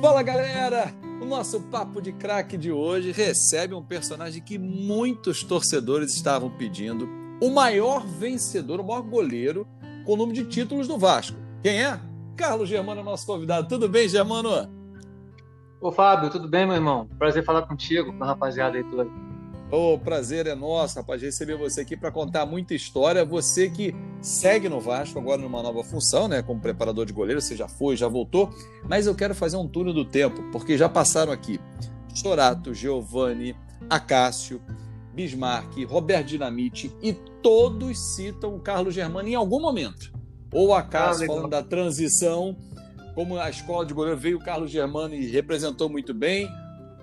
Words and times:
Fala 0.00 0.22
galera! 0.22 0.94
O 1.20 1.26
nosso 1.26 1.60
papo 1.60 2.00
de 2.00 2.10
craque 2.10 2.56
de 2.56 2.72
hoje 2.72 3.12
recebe 3.12 3.74
um 3.74 3.82
personagem 3.82 4.42
que 4.42 4.58
muitos 4.58 5.44
torcedores 5.44 6.14
estavam 6.14 6.48
pedindo, 6.48 7.06
o 7.38 7.50
maior 7.50 8.06
vencedor, 8.06 8.80
o 8.80 8.84
maior 8.84 9.02
goleiro 9.02 9.68
com 10.06 10.14
o 10.14 10.16
número 10.16 10.42
de 10.42 10.48
títulos 10.48 10.88
do 10.88 10.96
Vasco. 10.96 11.36
Quem 11.62 11.82
é? 11.82 12.00
Carlos 12.34 12.66
Germano, 12.66 13.02
nosso 13.02 13.26
convidado. 13.26 13.68
Tudo 13.68 13.90
bem, 13.90 14.08
Germano? 14.08 14.48
Ô 15.82 15.92
Fábio, 15.92 16.30
tudo 16.30 16.48
bem, 16.48 16.64
meu 16.64 16.76
irmão? 16.76 17.06
Prazer 17.18 17.44
falar 17.44 17.66
contigo, 17.66 18.10
com 18.10 18.24
a 18.24 18.28
rapaziada 18.28 18.78
aí 18.78 18.84
toda. 18.84 19.06
O 19.72 19.96
prazer 19.96 20.48
é 20.48 20.54
nosso, 20.54 20.96
rapaz, 20.96 21.22
receber 21.22 21.56
você 21.56 21.82
aqui 21.82 21.96
para 21.96 22.10
contar 22.10 22.44
muita 22.44 22.74
história. 22.74 23.24
Você 23.24 23.70
que 23.70 23.94
segue 24.20 24.68
no 24.68 24.80
Vasco 24.80 25.16
agora 25.16 25.40
numa 25.40 25.62
nova 25.62 25.84
função, 25.84 26.26
né, 26.26 26.42
como 26.42 26.60
preparador 26.60 27.06
de 27.06 27.12
goleiro, 27.12 27.40
você 27.40 27.54
já 27.54 27.68
foi, 27.68 27.96
já 27.96 28.08
voltou, 28.08 28.50
mas 28.88 29.06
eu 29.06 29.14
quero 29.14 29.32
fazer 29.32 29.56
um 29.56 29.68
túnel 29.68 29.92
do 29.92 30.04
tempo, 30.04 30.42
porque 30.50 30.76
já 30.76 30.88
passaram 30.88 31.30
aqui 31.32 31.60
Sorato, 32.12 32.74
Giovanni, 32.74 33.54
Acácio, 33.88 34.60
Bismarck, 35.14 35.84
Roberto 35.84 36.26
Dinamite 36.26 36.92
e 37.00 37.12
todos 37.12 37.96
citam 38.16 38.56
o 38.56 38.60
Carlos 38.60 38.92
Germano 38.92 39.28
em 39.28 39.36
algum 39.36 39.60
momento. 39.60 40.12
Ou 40.52 40.74
Acácio 40.74 41.22
ah, 41.22 41.26
falando 41.28 41.48
da 41.48 41.62
transição, 41.62 42.56
como 43.14 43.38
a 43.38 43.48
escola 43.48 43.86
de 43.86 43.94
goleiro 43.94 44.18
veio 44.18 44.38
o 44.38 44.44
Carlos 44.44 44.70
Germano 44.70 45.14
e 45.14 45.30
representou 45.30 45.88
muito 45.88 46.12
bem, 46.12 46.48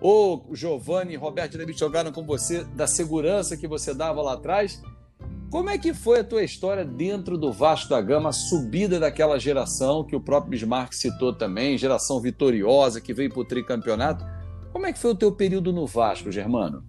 ou 0.02 0.50
Giovanni 0.54 1.14
e 1.14 1.18
Roberto 1.18 1.58
jogaram 1.74 2.12
com 2.12 2.26
você 2.26 2.64
da 2.64 2.88
segurança 2.88 3.58
que 3.58 3.68
você 3.68 3.94
dava 3.94 4.22
lá 4.22 4.34
atrás. 4.34 4.82
Como 5.50 5.70
é 5.70 5.78
que 5.78 5.94
foi 5.94 6.20
a 6.20 6.24
tua 6.24 6.44
história 6.44 6.84
dentro 6.84 7.38
do 7.38 7.54
Vasco 7.54 7.90
da 7.90 8.02
Gama, 8.02 8.30
a 8.30 8.34
subida 8.34 9.00
daquela 9.00 9.40
geração 9.40 10.04
que 10.04 10.16
o 10.16 10.20
próprio 10.20 10.52
Bismarck 10.52 10.94
citou 10.94 11.34
também, 11.34 11.78
geração 11.78 12.20
vitoriosa 12.20 13.00
que 13.00 13.14
veio 13.14 13.30
para 13.30 13.40
o 13.40 13.46
tricampeonato? 13.46 14.26
Como 14.74 14.86
é 14.86 14.92
que 14.92 15.00
foi 15.00 15.12
o 15.12 15.16
teu 15.16 15.32
período 15.32 15.72
no 15.72 15.88
Vasco, 15.88 16.32
Germano? 16.32 16.84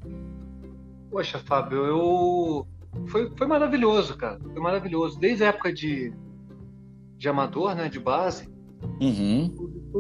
Poxa, 1.11 1.39
Fábio, 1.39 1.85
eu 1.85 2.67
foi, 3.07 3.31
foi 3.37 3.47
maravilhoso, 3.47 4.17
cara. 4.17 4.39
Foi 4.41 4.61
maravilhoso. 4.61 5.19
Desde 5.19 5.45
a 5.45 5.49
época 5.49 5.73
de, 5.73 6.13
de 7.17 7.29
amador, 7.29 7.75
né, 7.75 7.89
de 7.89 8.01
base. 8.01 8.49
Uhum. 9.01 9.55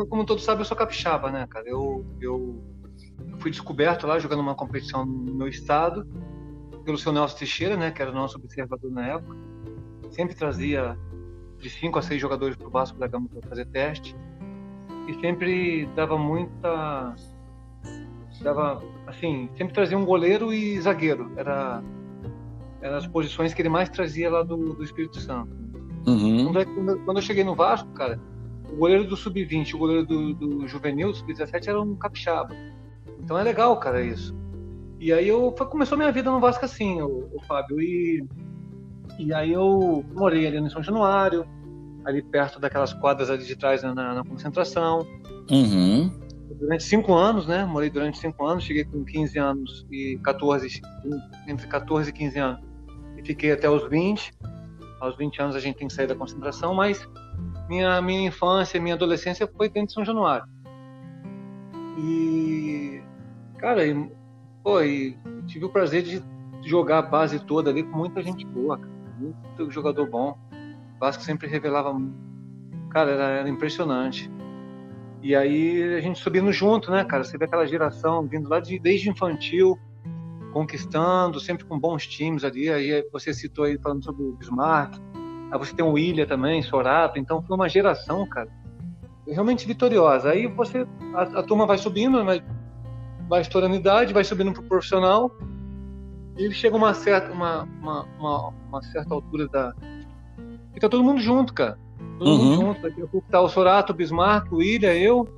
Como 0.08 0.24
todos 0.24 0.44
sabem, 0.44 0.60
eu 0.60 0.64
sou 0.64 0.76
capixaba, 0.76 1.30
né, 1.30 1.46
cara? 1.48 1.68
Eu, 1.68 2.04
eu 2.20 2.62
fui 3.38 3.50
descoberto 3.50 4.06
lá 4.06 4.18
jogando 4.18 4.40
uma 4.40 4.54
competição 4.54 5.04
no 5.04 5.34
meu 5.34 5.48
estado 5.48 6.06
pelo 6.84 6.96
seu 6.96 7.12
Nelson 7.12 7.36
Teixeira, 7.36 7.76
né, 7.76 7.90
que 7.90 8.00
era 8.00 8.10
o 8.10 8.14
nosso 8.14 8.38
observador 8.38 8.90
na 8.90 9.06
época. 9.06 9.36
Sempre 10.10 10.34
trazia 10.34 10.96
de 11.58 11.68
cinco 11.68 11.98
a 11.98 12.02
seis 12.02 12.20
jogadores 12.20 12.56
para 12.56 12.66
o 12.66 12.70
Vasco 12.70 12.98
da 12.98 13.06
Gama 13.06 13.28
para 13.28 13.48
fazer 13.48 13.66
teste 13.66 14.16
e 15.08 15.14
sempre 15.20 15.86
dava 15.96 16.16
muita 16.16 17.14
dava 18.42 18.82
assim 19.06 19.48
sempre 19.56 19.74
trazia 19.74 19.98
um 19.98 20.04
goleiro 20.04 20.52
e 20.52 20.80
zagueiro 20.80 21.32
era 21.36 21.82
eram 22.80 22.96
as 22.96 23.06
posições 23.06 23.52
que 23.52 23.60
ele 23.60 23.68
mais 23.68 23.88
trazia 23.88 24.30
lá 24.30 24.44
do, 24.44 24.74
do 24.74 24.84
Espírito 24.84 25.18
Santo 25.18 25.50
uhum. 26.06 26.52
quando, 26.52 26.98
quando, 27.04 27.16
eu 27.16 27.22
cheguei 27.22 27.42
no 27.42 27.56
Vasco 27.56 27.88
cara 27.90 28.20
o 28.70 28.76
goleiro 28.76 29.04
do 29.04 29.16
sub-20 29.16 29.74
o 29.74 29.78
goleiro 29.78 30.06
do, 30.06 30.34
do 30.34 30.68
juvenil 30.68 31.08
do 31.08 31.16
sub-17 31.16 31.66
era 31.66 31.80
um 31.80 31.96
capixaba 31.96 32.54
então 33.28 33.38
é 33.38 33.42
legal, 33.42 33.78
cara, 33.78 34.02
isso. 34.02 34.34
E 34.98 35.12
aí 35.12 35.28
eu 35.28 35.54
foi, 35.54 35.66
começou 35.66 35.98
minha 35.98 36.10
vida 36.10 36.30
no 36.30 36.40
Vasco 36.40 36.64
assim, 36.64 37.02
o, 37.02 37.28
o 37.30 37.42
Fábio. 37.46 37.78
E, 37.78 38.26
e 39.18 39.34
aí 39.34 39.52
eu 39.52 40.02
morei 40.14 40.46
ali 40.46 40.58
no 40.58 40.70
São 40.70 40.82
Januário, 40.82 41.46
ali 42.06 42.22
perto 42.22 42.58
daquelas 42.58 42.94
quadras 42.94 43.28
ali 43.28 43.44
de 43.44 43.54
trás 43.54 43.82
na, 43.82 43.92
na 43.94 44.24
concentração. 44.24 45.06
Uhum. 45.50 46.10
Durante 46.58 46.84
cinco 46.84 47.12
anos, 47.12 47.46
né? 47.46 47.66
Morei 47.66 47.90
durante 47.90 48.16
cinco 48.16 48.46
anos, 48.46 48.64
cheguei 48.64 48.86
com 48.86 49.04
15 49.04 49.38
anos 49.38 49.86
e 49.90 50.18
14, 50.24 50.80
entre 51.46 51.66
14 51.66 52.08
e 52.08 52.12
15 52.14 52.38
anos. 52.38 52.62
E 53.18 53.22
fiquei 53.26 53.52
até 53.52 53.68
os 53.68 53.86
20. 53.90 54.32
Aos 55.02 55.18
20 55.18 55.42
anos 55.42 55.54
a 55.54 55.60
gente 55.60 55.76
tem 55.76 55.86
que 55.86 55.92
sair 55.92 56.06
da 56.06 56.14
concentração, 56.14 56.72
mas 56.72 57.06
minha, 57.68 58.00
minha 58.00 58.26
infância, 58.26 58.80
minha 58.80 58.94
adolescência 58.94 59.46
foi 59.54 59.68
dentro 59.68 59.88
de 59.88 59.92
São 59.92 60.04
Januário. 60.06 60.46
E 61.98 63.02
Cara, 63.58 63.84
e, 63.84 64.10
pô, 64.62 64.80
e 64.80 65.16
tive 65.46 65.64
o 65.64 65.68
prazer 65.68 66.02
de 66.02 66.22
jogar 66.62 66.98
a 66.98 67.02
base 67.02 67.40
toda 67.40 67.70
ali 67.70 67.82
com 67.82 67.96
muita 67.96 68.22
gente 68.22 68.46
boa, 68.46 68.78
cara. 68.78 68.92
muito 69.18 69.70
jogador 69.70 70.08
bom. 70.08 70.38
O 70.96 71.00
Vasco 71.00 71.22
sempre 71.22 71.48
revelava. 71.48 71.94
Cara, 72.90 73.10
era, 73.10 73.24
era, 73.24 73.48
impressionante. 73.48 74.30
E 75.22 75.34
aí 75.34 75.82
a 75.96 76.00
gente 76.00 76.18
subindo 76.20 76.52
junto, 76.52 76.90
né, 76.90 77.04
cara? 77.04 77.24
Você 77.24 77.36
vê 77.36 77.44
aquela 77.44 77.66
geração 77.66 78.26
vindo 78.26 78.48
lá 78.48 78.60
de, 78.60 78.78
desde 78.78 79.10
infantil, 79.10 79.76
conquistando, 80.52 81.40
sempre 81.40 81.64
com 81.64 81.78
bons 81.78 82.06
times 82.06 82.44
ali. 82.44 82.70
Aí 82.70 83.04
você 83.12 83.34
citou 83.34 83.64
aí 83.64 83.76
falando 83.78 84.04
sobre 84.04 84.22
o 84.22 84.32
Bismarck. 84.32 84.94
Aí 85.50 85.58
você 85.58 85.74
tem 85.74 85.84
o 85.84 85.92
William 85.92 86.26
também, 86.26 86.62
Sorato. 86.62 87.18
Então 87.18 87.42
foi 87.42 87.56
uma 87.56 87.68
geração, 87.68 88.26
cara, 88.28 88.48
realmente 89.26 89.66
vitoriosa. 89.66 90.30
Aí 90.30 90.46
você, 90.46 90.86
a, 91.14 91.22
a 91.40 91.42
turma 91.42 91.66
vai 91.66 91.78
subindo, 91.78 92.24
mas 92.24 92.42
vai 93.28 93.42
estourando 93.42 93.74
idade, 93.74 94.14
vai 94.14 94.24
subindo 94.24 94.52
pro 94.52 94.62
profissional 94.62 95.30
e 96.36 96.50
chega 96.52 96.76
uma 96.76 96.94
certa, 96.94 97.32
uma, 97.32 97.64
uma, 97.80 98.02
uma, 98.18 98.48
uma 98.68 98.82
certa 98.82 99.12
altura 99.12 99.48
da. 99.48 99.74
Fica 100.72 100.88
todo 100.88 101.02
mundo 101.02 101.20
junto, 101.20 101.52
cara. 101.52 101.78
Todo 102.18 102.30
uhum. 102.30 102.44
mundo 102.44 102.66
junto. 102.66 102.82
Daqui 102.82 103.02
a 103.02 103.06
pouco 103.06 103.28
tá 103.28 103.40
o 103.40 103.48
Sorato, 103.48 103.92
o 103.92 103.96
Bismarck, 103.96 104.52
o 104.52 104.56
William, 104.56 104.92
eu, 104.92 105.28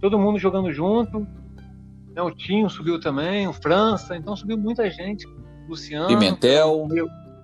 todo 0.00 0.18
mundo 0.18 0.38
jogando 0.38 0.70
junto. 0.70 1.26
Né, 2.14 2.22
o 2.22 2.30
Tinho 2.30 2.68
subiu 2.68 3.00
também, 3.00 3.48
o 3.48 3.52
França, 3.52 4.16
então 4.16 4.36
subiu 4.36 4.58
muita 4.58 4.88
gente. 4.90 5.26
Luciano. 5.66 6.08
Pimentel. 6.08 6.86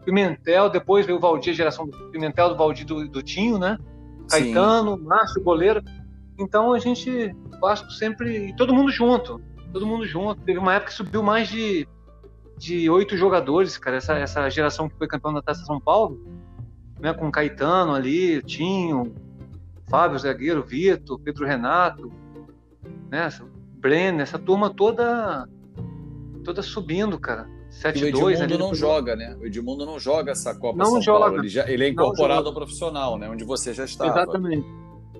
Pimentel, 0.05 0.69
depois 0.69 1.07
veio 1.07 1.17
o 1.17 1.21
Valdir, 1.21 1.53
a 1.53 1.57
geração 1.57 1.87
do 1.87 2.11
Pimentel, 2.11 2.51
do 2.51 2.57
Valdir 2.57 2.85
do, 2.85 3.09
do 3.09 3.23
Tinho, 3.23 3.59
né? 3.59 3.79
Caetano, 4.31 4.99
Márcio, 4.99 5.43
goleiro. 5.43 5.83
Então 6.39 6.75
a 6.75 6.79
gente, 6.79 7.35
Vasco 7.61 7.91
sempre, 7.93 8.55
todo 8.57 8.75
mundo 8.75 8.91
junto 8.91 9.41
todo 9.75 9.87
mundo 9.87 10.07
junto. 10.07 10.41
Teve 10.43 10.59
uma 10.59 10.73
época 10.73 10.91
que 10.91 10.97
subiu 10.97 11.23
mais 11.23 11.49
de 11.49 11.87
de 12.57 12.89
oito 12.89 13.17
jogadores, 13.17 13.77
cara. 13.77 13.97
Essa, 13.97 14.15
essa 14.15 14.49
geração 14.49 14.89
que 14.89 14.97
foi 14.97 15.09
campeão 15.09 15.35
da 15.35 15.43
Taça 15.43 15.65
São 15.65 15.81
Paulo, 15.81 16.25
né? 17.01 17.13
Com 17.13 17.31
Caetano 17.31 17.93
ali, 17.93 18.43
Tinho, 18.43 19.13
Fábio 19.89 20.19
Zagueiro, 20.19 20.63
Vitor, 20.63 21.19
Pedro 21.19 21.45
Renato, 21.45 22.13
né? 23.11 23.29
Brenner, 23.77 24.23
essa 24.23 24.39
turma 24.39 24.71
toda 24.71 25.49
toda 26.43 26.63
subindo, 26.63 27.19
cara. 27.19 27.49
7 27.71 28.05
o 28.05 28.31
Edmundo 28.31 28.59
não 28.59 28.73
joga, 28.73 29.17
né? 29.17 29.37
O 29.41 29.47
Edmundo 29.47 29.85
não 29.85 29.99
joga 29.99 30.31
essa 30.31 30.55
Copa 30.55 30.79
não 30.79 30.93
São 30.93 31.03
joga. 31.03 31.21
Paulo. 31.25 31.41
Ele, 31.41 31.49
já, 31.49 31.69
ele 31.69 31.85
é 31.85 31.89
incorporado 31.89 32.47
ao 32.47 32.55
profissional, 32.55 33.19
né? 33.19 33.29
Onde 33.29 33.45
você 33.45 33.75
já 33.75 33.85
estava. 33.85 34.11
Exatamente. 34.11 34.67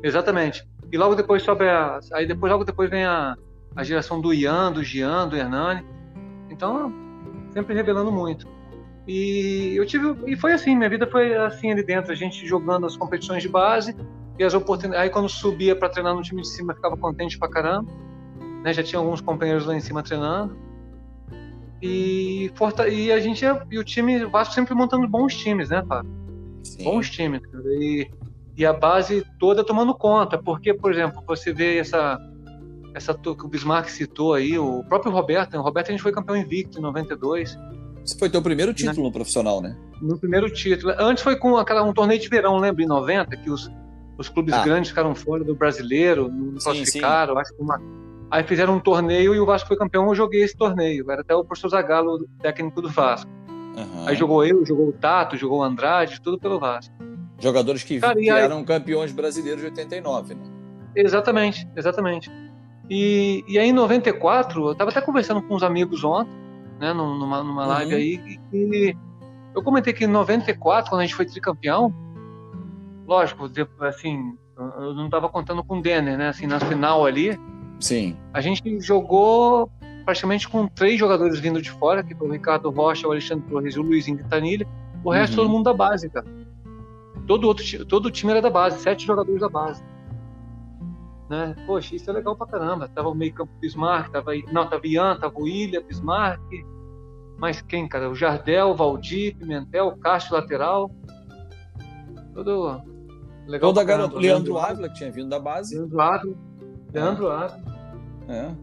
Exatamente. 0.03 0.69
E 0.93 0.97
logo 0.97 1.17
depois 1.17 1.43
sobe 1.43 1.69
a. 1.69 1.99
Aí 2.13 2.27
depois, 2.27 2.53
logo 2.53 2.65
depois 2.65 2.89
vem 2.89 3.05
a, 3.05 3.37
a 3.77 3.83
geração 3.83 4.21
do 4.21 4.33
Ian, 4.33 4.73
do 4.73 4.83
Gian, 4.83 5.29
do 5.29 5.37
Hernani. 5.37 5.85
Então, 6.51 6.93
sempre 7.53 7.75
revelando 7.75 8.13
muito. 8.13 8.47
E 9.07 9.75
eu 9.77 9.85
tive 9.85 10.15
e 10.27 10.37
foi 10.37 10.53
assim, 10.53 10.75
minha 10.75 10.89
vida 10.89 11.07
foi 11.07 11.35
assim 11.35 11.73
ali 11.73 11.85
dentro, 11.85 12.11
a 12.11 12.15
gente 12.15 12.47
jogando 12.47 12.87
as 12.87 12.97
competições 12.97 13.43
de 13.43 13.49
base 13.49 13.95
e 14.39 14.45
as 14.45 14.55
oportunidades. 14.55 15.05
Aí 15.05 15.11
quando 15.11 15.29
subia 15.29 15.77
para 15.77 15.89
treinar 15.89 16.15
no 16.15 16.23
time 16.23 16.41
de 16.41 16.49
cima, 16.49 16.75
ficava 16.75 16.97
contente 16.97 17.39
pra 17.39 17.49
caramba. 17.49 17.91
Né? 18.63 18.73
Já 18.73 18.83
tinha 18.83 18.99
alguns 18.99 19.21
companheiros 19.21 19.67
lá 19.67 19.77
em 19.77 19.81
cima 19.81 20.03
treinando. 20.03 20.57
E, 21.83 22.51
e 22.91 23.13
a 23.13 23.21
gente 23.21 23.45
e 23.71 23.79
o 23.79 23.85
time 23.85 24.25
o 24.25 24.31
Vasco 24.31 24.55
sempre 24.55 24.75
montando 24.75 25.07
bons 25.07 25.37
times, 25.37 25.69
né, 25.69 25.85
Fábio? 25.87 26.11
Bons 26.83 27.11
times. 27.11 27.43
E, 27.79 28.11
e 28.57 28.65
a 28.65 28.73
base 28.73 29.23
toda 29.39 29.63
tomando 29.63 29.95
conta, 29.95 30.39
porque, 30.39 30.73
por 30.73 30.91
exemplo, 30.91 31.23
você 31.27 31.53
vê 31.53 31.77
essa 31.77 32.19
essa 32.95 33.13
que 33.13 33.45
o 33.45 33.49
Bismarck 33.49 33.89
citou 33.89 34.35
aí, 34.35 34.57
o 34.57 34.85
próprio 34.85 35.13
Roberto, 35.13 35.53
né? 35.53 35.59
o 35.59 35.63
Roberto 35.63 35.89
a 35.89 35.91
gente 35.91 36.03
foi 36.03 36.13
campeão 36.13 36.37
invicto 36.37 36.79
em 36.79 36.83
92. 36.83 37.59
Esse 38.05 38.19
foi 38.19 38.31
teu 38.31 38.41
primeiro 38.41 38.73
título 38.73 39.03
no 39.03 39.13
profissional, 39.13 39.61
né? 39.61 39.77
No 40.01 40.19
primeiro 40.19 40.49
título. 40.49 40.95
Antes 40.99 41.25
foi 41.25 41.37
com 41.37 41.57
aquela, 41.57 41.83
um 41.83 41.93
torneio 41.93 42.21
de 42.21 42.29
verão, 42.29 42.57
lembra, 42.59 42.85
em 42.85 42.87
90, 42.87 43.37
que 43.39 43.51
os, 43.51 43.71
os 44.17 44.29
clubes 44.29 44.55
ah. 44.55 44.63
grandes 44.63 44.91
ficaram 44.91 45.15
fora 45.15 45.43
do 45.43 45.55
brasileiro, 45.55 46.29
não 46.29 46.61
sim, 46.61 46.65
classificaram, 46.65 47.35
sim. 47.35 47.41
acho 47.41 47.55
que 47.55 47.63
uma... 47.63 47.81
Aí 48.31 48.43
fizeram 48.45 48.77
um 48.77 48.81
torneio 48.81 49.35
e 49.35 49.41
o 49.41 49.47
Vasco 49.47 49.69
foi 49.69 49.77
campeão, 49.77 50.07
eu 50.07 50.15
joguei 50.15 50.43
esse 50.43 50.57
torneio. 50.57 51.11
Era 51.11 51.23
até 51.23 51.35
o 51.35 51.45
professor 51.45 51.69
Zagallo, 51.69 52.27
técnico 52.41 52.81
do 52.81 52.89
Vasco. 52.89 53.31
Uhum. 53.77 54.07
Aí 54.07 54.17
jogou 54.17 54.45
eu, 54.45 54.65
jogou 54.65 54.89
o 54.89 54.93
Tato, 54.93 55.37
jogou 55.37 55.59
o 55.59 55.63
Andrade, 55.63 56.21
tudo 56.21 56.39
pelo 56.39 56.59
Vasco. 56.59 56.95
Jogadores 57.39 57.83
que, 57.83 58.01
Cara, 58.01 58.15
que 58.15 58.31
aí... 58.31 58.43
eram 58.43 58.65
campeões 58.65 59.13
brasileiros 59.13 59.61
de 59.61 59.67
89, 59.67 60.35
né? 60.35 60.43
Exatamente, 60.97 61.69
exatamente. 61.77 62.31
E, 62.89 63.45
e 63.49 63.59
aí 63.59 63.69
em 63.69 63.73
94, 63.73 64.67
eu 64.67 64.73
estava 64.73 64.91
até 64.91 65.01
conversando 65.01 65.43
com 65.43 65.55
uns 65.55 65.63
amigos 65.63 66.05
ontem, 66.05 66.33
né, 66.79 66.93
numa, 66.93 67.43
numa 67.43 67.67
live 67.67 67.93
uhum. 67.93 67.99
aí, 67.99 68.39
e 68.53 68.97
eu 69.55 69.63
comentei 69.63 69.93
que 69.93 70.05
em 70.05 70.09
94, 70.09 70.91
quando 70.91 71.01
a 71.01 71.05
gente 71.05 71.15
foi 71.15 71.25
tricampeão, 71.25 71.95
lógico, 73.07 73.49
assim, 73.81 74.37
eu 74.57 74.95
não 74.95 75.07
estava 75.07 75.29
contando 75.29 75.63
com 75.63 75.79
o 75.79 75.83
Denner, 75.83 76.19
né? 76.19 76.29
Assim, 76.29 76.47
na 76.47 76.61
final 76.61 77.07
ali. 77.07 77.39
Sim. 77.81 78.17
A 78.33 78.41
gente 78.41 78.81
jogou 78.81 79.71
praticamente 80.05 80.49
com 80.49 80.67
três 80.67 80.99
jogadores 80.99 81.39
vindo 81.39 81.63
de 81.63 81.71
fora, 81.71 82.03
que 82.03 82.15
foi 82.15 82.29
o 82.29 82.33
Ricardo 82.33 82.71
Rocha, 82.71 83.07
o 83.07 83.13
Alexandre 83.13 83.49
Torres 83.49 83.75
e 83.75 83.79
o 83.79 83.83
Luizinho 83.83 84.19
Quintanilha. 84.19 84.67
O 85.03 85.11
resto, 85.11 85.33
uhum. 85.33 85.37
todo 85.37 85.53
mundo 85.53 85.65
da 85.65 85.75
base, 85.75 86.09
cara. 86.09 86.27
Todo, 87.27 87.47
outro, 87.47 87.85
todo 87.87 88.07
o 88.07 88.11
time 88.11 88.33
era 88.33 88.43
da 88.43 88.51
base, 88.51 88.81
sete 88.81 89.07
jogadores 89.07 89.41
da 89.41 89.49
base. 89.49 89.83
Né? 91.29 91.55
Poxa, 91.67 91.95
isso 91.97 92.11
é 92.11 92.13
legal 92.13 92.37
pra 92.37 92.47
caramba. 92.47 92.89
Tava 92.89 93.09
o 93.09 93.15
meio 93.15 93.33
campo 93.33 93.53
Bismarck, 93.61 94.11
tava, 94.11 94.33
não, 94.53 94.69
tava 94.69 94.87
Ian, 94.87 95.19
tava 95.19 95.35
o 95.39 95.45
William, 95.45 95.83
Bismarck. 95.83 96.43
Mas 97.39 97.61
quem, 97.63 97.89
cara? 97.89 98.11
O 98.11 98.15
Jardel, 98.15 98.69
o 98.69 98.77
Valdir, 98.77 99.37
Pimentel, 99.37 99.89
o 99.89 99.97
Castro 99.97 100.37
lateral. 100.37 100.91
Todo 102.33 102.83
legal. 103.47 103.73
Toda 103.73 103.85
garota. 103.85 104.19
Leandro 104.19 104.59
Ávila, 104.59 104.89
que 104.89 104.97
tinha 104.97 105.11
vindo 105.11 105.29
da 105.29 105.41
base. 105.41 105.77
Leandro 105.77 106.01
Ávila. 106.01 106.37
Leandro 106.93 107.31
Ávila. 107.31 107.65
É. 108.29 108.55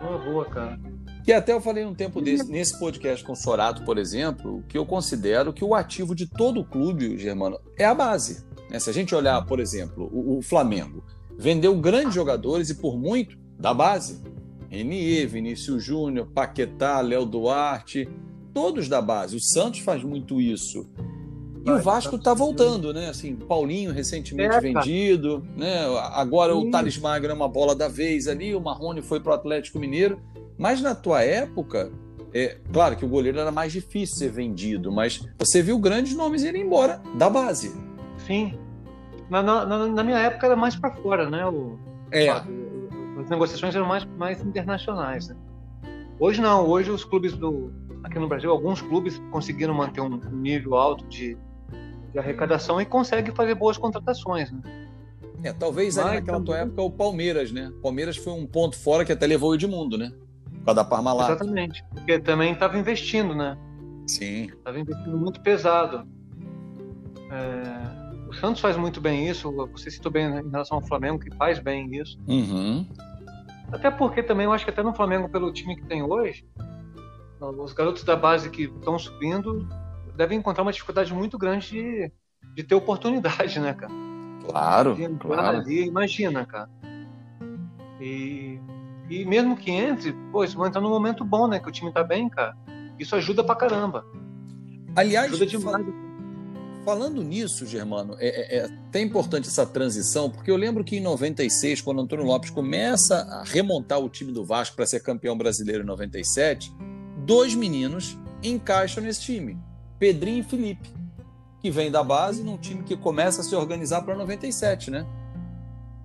Uma 0.00 0.18
boa, 0.18 0.44
cara. 0.44 0.78
E 1.26 1.32
até 1.32 1.52
eu 1.52 1.60
falei 1.60 1.84
um 1.84 1.94
tempo 1.94 2.20
desse, 2.20 2.48
nesse 2.48 2.78
podcast 2.78 3.24
com 3.24 3.32
o 3.32 3.36
Sorato, 3.36 3.84
por 3.84 3.98
exemplo, 3.98 4.62
que 4.68 4.78
eu 4.78 4.86
considero 4.86 5.52
que 5.52 5.64
o 5.64 5.74
ativo 5.74 6.14
de 6.14 6.28
todo 6.28 6.60
o 6.60 6.64
clube, 6.64 7.18
Germano, 7.18 7.58
é 7.76 7.84
a 7.84 7.94
base. 7.94 8.45
Né? 8.70 8.78
Se 8.78 8.90
a 8.90 8.92
gente 8.92 9.14
olhar, 9.14 9.44
por 9.46 9.60
exemplo, 9.60 10.08
o, 10.12 10.38
o 10.38 10.42
Flamengo 10.42 11.04
vendeu 11.38 11.74
grandes 11.76 12.14
jogadores 12.14 12.70
e 12.70 12.74
por 12.74 12.98
muito 12.98 13.36
da 13.58 13.72
base. 13.72 14.20
Renier, 14.68 15.28
Vinícius 15.28 15.84
Júnior, 15.84 16.26
Paquetá, 16.34 17.00
Léo 17.00 17.24
Duarte, 17.24 18.08
todos 18.52 18.88
da 18.88 19.00
base. 19.00 19.36
O 19.36 19.40
Santos 19.40 19.80
faz 19.80 20.02
muito 20.02 20.40
isso. 20.40 20.88
E 21.64 21.70
o 21.70 21.82
Vasco 21.82 22.14
está 22.14 22.32
voltando, 22.32 22.94
né? 22.94 23.08
Assim, 23.08 23.34
Paulinho 23.34 23.92
recentemente 23.92 24.54
é, 24.54 24.60
vendido, 24.60 25.44
né? 25.56 25.84
Agora 26.12 26.52
Sim. 26.52 26.58
o 26.60 26.70
Thales 26.70 26.96
Magno 26.96 27.28
é 27.28 27.34
uma 27.34 27.48
bola 27.48 27.74
da 27.74 27.88
vez 27.88 28.28
ali, 28.28 28.54
o 28.54 28.60
Marrone 28.60 29.02
foi 29.02 29.18
para 29.18 29.32
o 29.32 29.34
Atlético 29.34 29.80
Mineiro. 29.80 30.20
Mas 30.56 30.80
na 30.80 30.94
tua 30.94 31.22
época, 31.22 31.90
é, 32.32 32.56
claro 32.72 32.96
que 32.96 33.04
o 33.04 33.08
goleiro 33.08 33.40
era 33.40 33.50
mais 33.50 33.72
difícil 33.72 34.16
ser 34.16 34.30
vendido, 34.30 34.92
mas 34.92 35.20
você 35.38 35.60
viu 35.60 35.78
grandes 35.78 36.14
nomes 36.14 36.44
irem 36.44 36.62
embora 36.62 37.02
da 37.18 37.28
base. 37.28 37.74
Sim. 38.26 38.58
Na, 39.30 39.42
na, 39.42 39.64
na 39.64 40.02
minha 40.04 40.18
época 40.18 40.46
era 40.46 40.56
mais 40.56 40.76
para 40.76 40.92
fora, 40.96 41.28
né? 41.30 41.46
O, 41.46 41.78
é. 42.10 42.28
As 42.28 43.30
negociações 43.30 43.74
eram 43.74 43.86
mais, 43.86 44.04
mais 44.04 44.40
internacionais. 44.42 45.28
Né? 45.28 45.36
Hoje 46.18 46.40
não, 46.40 46.66
hoje 46.66 46.90
os 46.90 47.04
clubes 47.04 47.32
do. 47.32 47.72
Aqui 48.04 48.18
no 48.18 48.28
Brasil, 48.28 48.50
alguns 48.50 48.80
clubes 48.80 49.20
conseguiram 49.30 49.74
manter 49.74 50.00
um 50.00 50.16
nível 50.30 50.76
alto 50.76 51.04
de, 51.06 51.36
de 52.12 52.18
arrecadação 52.18 52.80
e 52.80 52.84
conseguem 52.84 53.34
fazer 53.34 53.54
boas 53.54 53.76
contratações. 53.76 54.52
Né? 54.52 54.60
É, 55.42 55.52
talvez 55.52 55.98
ali 55.98 56.16
naquela 56.16 56.38
também... 56.38 56.44
tua 56.44 56.58
época 56.58 56.82
o 56.82 56.90
Palmeiras, 56.90 57.50
né? 57.50 57.68
O 57.68 57.80
Palmeiras 57.80 58.16
foi 58.16 58.32
um 58.32 58.46
ponto 58.46 58.76
fora 58.78 59.04
que 59.04 59.12
até 59.12 59.26
levou 59.26 59.50
o 59.50 59.54
Edmundo, 59.54 59.98
né? 59.98 60.12
Para 60.64 60.74
dar 60.74 60.84
Parmalat. 60.84 61.30
Exatamente. 61.30 61.84
Porque 61.92 62.18
também 62.18 62.52
estava 62.52 62.78
investindo, 62.78 63.34
né? 63.34 63.56
Sim. 64.06 64.44
Estava 64.44 64.78
investindo 64.78 65.16
muito 65.16 65.40
pesado. 65.40 66.06
É... 67.30 67.95
Santos 68.38 68.60
faz 68.60 68.76
muito 68.76 69.00
bem 69.00 69.28
isso. 69.28 69.50
Você 69.72 69.90
citou 69.90 70.10
bem 70.10 70.26
em 70.26 70.50
relação 70.50 70.78
ao 70.78 70.86
Flamengo, 70.86 71.18
que 71.18 71.34
faz 71.36 71.58
bem 71.58 71.94
isso. 71.96 72.18
Uhum. 72.26 72.86
Até 73.72 73.90
porque 73.90 74.22
também 74.22 74.46
eu 74.46 74.52
acho 74.52 74.64
que 74.64 74.70
até 74.70 74.82
no 74.82 74.94
Flamengo, 74.94 75.28
pelo 75.28 75.52
time 75.52 75.76
que 75.76 75.84
tem 75.84 76.02
hoje, 76.02 76.46
os 77.40 77.72
garotos 77.72 78.04
da 78.04 78.16
base 78.16 78.50
que 78.50 78.64
estão 78.64 78.98
subindo 78.98 79.68
devem 80.16 80.38
encontrar 80.38 80.62
uma 80.62 80.72
dificuldade 80.72 81.12
muito 81.12 81.36
grande 81.36 81.70
de, 81.70 82.12
de 82.54 82.62
ter 82.62 82.74
oportunidade, 82.74 83.58
né, 83.60 83.74
cara? 83.74 83.92
Claro, 84.48 84.96
claro. 85.18 85.58
Ali, 85.58 85.86
imagina, 85.86 86.46
cara. 86.46 86.70
E 88.00 88.60
e 89.08 89.24
mesmo 89.24 89.56
que 89.56 89.70
entre, 89.70 90.12
pô, 90.32 90.42
eles 90.42 90.54
vão 90.54 90.66
entrar 90.66 90.80
num 90.80 90.90
momento 90.90 91.24
bom, 91.24 91.46
né? 91.46 91.60
Que 91.60 91.68
o 91.68 91.72
time 91.72 91.92
tá 91.92 92.02
bem, 92.02 92.28
cara. 92.28 92.56
Isso 92.98 93.14
ajuda 93.14 93.44
pra 93.44 93.54
caramba. 93.54 94.04
Aliás, 94.96 95.32
ajuda 95.32 95.46
demais. 95.46 95.86
Falando 96.86 97.20
nisso, 97.20 97.66
Germano, 97.66 98.14
é, 98.20 98.28
é, 98.28 98.58
é, 98.58 98.64
até 98.64 99.00
importante 99.00 99.48
essa 99.48 99.66
transição, 99.66 100.30
porque 100.30 100.48
eu 100.48 100.56
lembro 100.56 100.84
que 100.84 100.96
em 100.96 101.00
96, 101.00 101.80
quando 101.80 102.00
Antônio 102.00 102.24
Lopes 102.24 102.48
começa 102.48 103.22
a 103.22 103.42
remontar 103.42 103.98
o 103.98 104.08
time 104.08 104.30
do 104.30 104.44
Vasco 104.44 104.76
para 104.76 104.86
ser 104.86 105.00
campeão 105.00 105.36
brasileiro 105.36 105.82
em 105.82 105.86
97, 105.86 106.72
dois 107.26 107.56
meninos 107.56 108.16
encaixam 108.40 109.02
nesse 109.02 109.22
time, 109.22 109.58
Pedrinho 109.98 110.38
e 110.38 110.42
Felipe, 110.44 110.88
que 111.60 111.72
vem 111.72 111.90
da 111.90 112.04
base 112.04 112.44
num 112.44 112.56
time 112.56 112.84
que 112.84 112.96
começa 112.96 113.40
a 113.40 113.44
se 113.44 113.56
organizar 113.56 114.02
para 114.02 114.14
97, 114.14 114.92
né? 114.92 115.04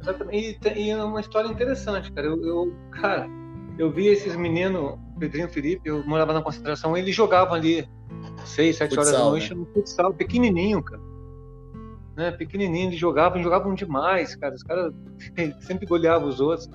Exatamente. 0.02 0.60
E, 0.66 0.86
e, 0.86 0.90
é 0.90 1.04
uma 1.04 1.22
história 1.22 1.48
interessante, 1.48 2.12
cara. 2.12 2.26
Eu, 2.26 2.44
eu, 2.44 2.76
cara, 2.90 3.28
eu 3.78 3.92
vi 3.92 4.08
esses 4.08 4.36
meninos, 4.36 4.98
Pedrinho 5.20 5.46
e 5.46 5.52
Felipe, 5.52 5.88
eu 5.88 6.04
morava 6.08 6.34
na 6.34 6.42
concentração, 6.42 6.98
eles 6.98 7.16
jogavam 7.16 7.54
ali 7.54 7.88
seis, 8.46 8.78
sete 8.78 8.98
horas 8.98 9.12
da 9.12 9.20
noite 9.20 9.54
né? 9.54 9.60
no 9.60 9.66
futsal, 9.68 10.14
pequenininho, 10.14 10.82
cara. 10.84 11.02
Né? 12.16 12.32
Pequenininho, 12.32 12.90
eles 12.90 13.00
jogavam, 13.00 13.42
jogavam 13.42 13.74
demais, 13.74 14.36
cara. 14.36 14.54
Os 14.54 14.64
caras 14.64 14.94
sempre 15.62 15.86
goleavam 15.86 16.28
os 16.28 16.40
outros. 16.40 16.70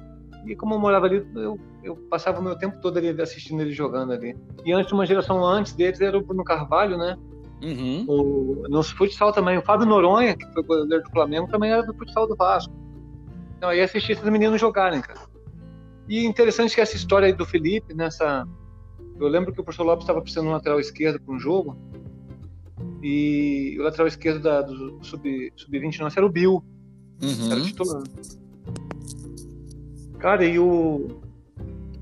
E 0.46 0.54
como 0.54 0.74
eu 0.74 0.78
morava 0.78 1.06
ali, 1.06 1.26
eu, 1.34 1.58
eu 1.82 1.96
passava 2.08 2.40
o 2.40 2.42
meu 2.42 2.56
tempo 2.56 2.80
todo 2.80 2.96
ali 2.98 3.08
assistindo 3.20 3.60
eles 3.60 3.74
jogando 3.74 4.12
ali. 4.12 4.36
E 4.64 4.72
antes, 4.72 4.92
uma 4.92 5.04
geração 5.04 5.44
antes 5.44 5.72
deles 5.72 6.00
era 6.00 6.16
o 6.16 6.22
Bruno 6.24 6.44
Carvalho, 6.44 6.96
né? 6.96 7.16
Uhum. 7.62 8.04
O, 8.08 8.68
no 8.68 8.82
futsal 8.82 9.32
também. 9.32 9.58
O 9.58 9.62
Fábio 9.62 9.86
Noronha, 9.86 10.36
que 10.36 10.46
foi 10.52 10.62
goleiro 10.62 11.02
do 11.02 11.10
Flamengo, 11.10 11.48
também 11.48 11.70
era 11.70 11.82
do 11.82 11.94
futsal 11.94 12.28
do 12.28 12.36
Vasco. 12.36 12.72
Então, 13.56 13.70
aí 13.70 13.80
assisti 13.80 14.12
esses 14.12 14.24
meninos 14.24 14.60
jogarem, 14.60 15.00
cara. 15.00 15.20
E 16.08 16.24
interessante 16.24 16.74
que 16.74 16.80
essa 16.80 16.96
história 16.96 17.26
aí 17.26 17.32
do 17.32 17.44
Felipe, 17.44 17.94
nessa. 17.94 18.46
Eu 19.18 19.28
lembro 19.28 19.52
que 19.52 19.60
o 19.60 19.64
professor 19.64 19.84
Lopes 19.84 20.04
estava 20.04 20.20
precisando 20.20 20.44
de 20.44 20.50
um 20.50 20.54
lateral 20.54 20.80
esquerdo 20.80 21.20
para 21.20 21.34
um 21.34 21.38
jogo. 21.38 21.76
E 23.02 23.76
o 23.78 23.82
lateral 23.82 24.06
esquerdo 24.06 24.42
da, 24.42 24.62
do 24.62 25.02
sub-20 25.02 25.52
sub 25.56 25.98
nosso 26.00 26.18
era 26.18 26.26
o 26.26 26.30
Bill. 26.30 26.62
Uhum. 27.22 27.52
Era 27.52 27.60
titular. 27.60 28.02
Cara, 30.18 30.44
e 30.44 30.58
o. 30.58 31.08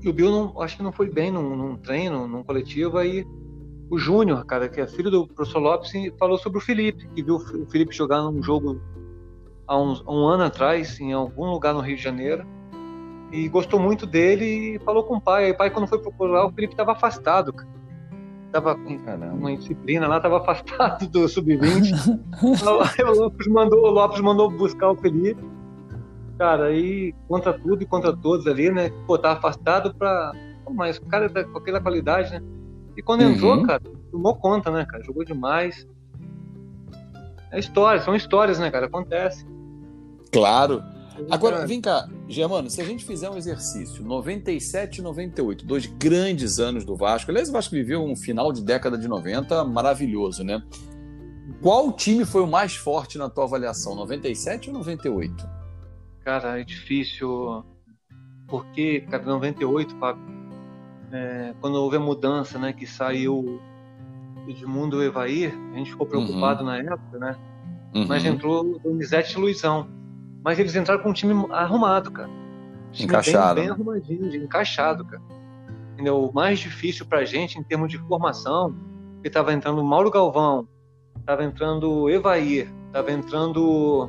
E 0.01 0.09
o 0.09 0.13
Bill 0.13 0.29
não, 0.29 0.61
acho 0.61 0.77
que 0.77 0.83
não 0.83 0.91
foi 0.91 1.09
bem 1.09 1.31
num, 1.31 1.55
num 1.55 1.77
treino, 1.77 2.27
num 2.27 2.43
coletivo, 2.43 2.97
aí 2.97 3.25
o 3.89 3.97
Júnior, 3.97 4.45
cara, 4.45 4.69
que 4.69 4.79
é 4.79 4.87
filho 4.87 5.09
do 5.09 5.27
professor 5.27 5.59
Lopes, 5.59 5.91
falou 6.19 6.37
sobre 6.37 6.59
o 6.59 6.61
Felipe, 6.61 7.07
que 7.09 7.23
viu 7.23 7.35
o 7.35 7.65
Felipe 7.67 7.95
jogar 7.95 8.21
num 8.21 8.41
jogo 8.41 8.79
há 9.67 9.77
um, 9.79 9.93
um 10.07 10.27
ano 10.27 10.43
atrás, 10.43 10.99
em 10.99 11.13
algum 11.13 11.45
lugar 11.45 11.73
no 11.73 11.81
Rio 11.81 11.95
de 11.95 12.03
Janeiro, 12.03 12.45
e 13.31 13.47
gostou 13.49 13.79
muito 13.79 14.05
dele 14.05 14.75
e 14.75 14.79
falou 14.79 15.03
com 15.03 15.17
o 15.17 15.21
pai. 15.21 15.45
Aí 15.45 15.51
o 15.51 15.57
pai, 15.57 15.69
quando 15.69 15.87
foi 15.87 15.99
procurar, 15.99 16.45
o 16.45 16.51
Felipe 16.51 16.73
estava 16.73 16.93
afastado, 16.93 17.53
Tava 18.55 18.73
com 18.73 18.97
uma 19.33 19.53
disciplina 19.57 20.07
lá, 20.07 20.15
estava 20.15 20.37
afastado 20.37 21.09
do 21.09 21.27
sub-20. 21.27 21.91
aí 22.97 23.05
o 23.05 23.13
Lopes 23.13 23.47
mandou, 23.47 23.83
o 23.83 23.89
Lopes 23.89 24.21
mandou 24.21 24.49
buscar 24.49 24.91
o 24.91 24.95
Felipe. 24.95 25.43
Cara, 26.37 26.67
aí 26.67 27.13
contra 27.27 27.51
tudo 27.51 27.83
e 27.83 27.85
contra 27.85 28.15
todos 28.15 28.47
ali, 28.47 28.71
né? 28.71 28.91
Pô, 29.05 29.17
tá 29.17 29.33
afastado 29.33 29.93
pra. 29.93 30.31
Mas 30.71 30.97
o 30.97 31.01
cara 31.01 31.29
tá 31.29 31.43
com 31.43 31.57
aquela 31.57 31.81
qualidade, 31.81 32.31
né? 32.31 32.41
E 32.95 33.01
quando 33.01 33.23
uhum. 33.23 33.31
entrou, 33.31 33.61
cara, 33.63 33.81
tomou 34.09 34.35
conta, 34.35 34.71
né, 34.71 34.85
cara? 34.85 35.03
Jogou 35.03 35.25
demais. 35.25 35.85
É 37.51 37.59
história, 37.59 38.01
são 38.01 38.15
histórias, 38.15 38.57
né, 38.57 38.71
cara? 38.71 38.85
Acontece. 38.85 39.45
Claro. 40.31 40.81
Agora, 41.29 41.65
vem 41.65 41.79
cá, 41.79 42.07
Germano, 42.27 42.69
se 42.69 42.81
a 42.81 42.85
gente 42.85 43.05
fizer 43.05 43.29
um 43.29 43.37
exercício, 43.37 44.03
97 44.03 44.97
e 44.97 45.01
98, 45.01 45.65
dois 45.65 45.85
grandes 45.85 46.59
anos 46.59 46.83
do 46.83 46.95
Vasco. 46.95 47.31
Aliás, 47.31 47.49
o 47.49 47.51
Vasco 47.51 47.73
viveu 47.73 48.03
um 48.03 48.15
final 48.15 48.51
de 48.51 48.63
década 48.63 48.97
de 48.97 49.07
90 49.07 49.63
maravilhoso, 49.65 50.43
né? 50.43 50.61
Qual 51.61 51.91
time 51.93 52.25
foi 52.25 52.41
o 52.41 52.47
mais 52.47 52.75
forte 52.75 53.17
na 53.17 53.29
tua 53.29 53.45
avaliação, 53.45 53.95
97 53.95 54.69
ou 54.69 54.75
98? 54.75 55.49
Cara, 56.23 56.59
é 56.59 56.63
difícil, 56.63 57.63
porque, 58.47 59.01
cara, 59.01 59.23
98, 59.23 59.95
Fábio, 59.97 60.23
é, 61.11 61.53
quando 61.61 61.75
houve 61.75 61.97
a 61.97 61.99
mudança, 61.99 62.59
né, 62.59 62.73
que 62.73 62.85
saiu 62.85 63.59
Edmundo 64.47 65.03
Evair, 65.03 65.53
a 65.73 65.77
gente 65.77 65.91
ficou 65.91 66.05
preocupado 66.05 66.61
uhum. 66.61 66.69
na 66.69 66.77
época, 66.77 67.17
né? 67.17 67.37
Uhum. 67.93 68.05
Mas 68.07 68.25
entrou 68.25 68.75
o 68.75 68.79
Donizete 68.79 69.37
Luizão. 69.37 69.87
Mas 70.45 70.59
eles 70.59 70.75
entraram 70.75 71.01
com 71.01 71.09
um 71.09 71.13
time 71.13 71.33
arrumado, 71.51 72.11
cara. 72.11 72.29
time 72.91 73.07
encaixado. 73.07 73.55
Bem, 73.55 73.63
bem 73.63 73.73
arrumadinho, 73.73 74.35
encaixado, 74.35 75.03
cara. 75.03 75.23
Entendeu? 75.93 76.23
O 76.23 76.31
mais 76.31 76.59
difícil 76.59 77.03
pra 77.07 77.25
gente 77.25 77.57
em 77.57 77.63
termos 77.63 77.89
de 77.89 77.97
formação, 77.97 78.75
que 79.23 79.29
tava 79.29 79.51
entrando 79.51 79.83
Mauro 79.83 80.11
Galvão, 80.11 80.67
tava 81.25 81.43
entrando 81.43 82.07
Evair, 82.11 82.71
tava 82.91 83.11
entrando 83.11 84.07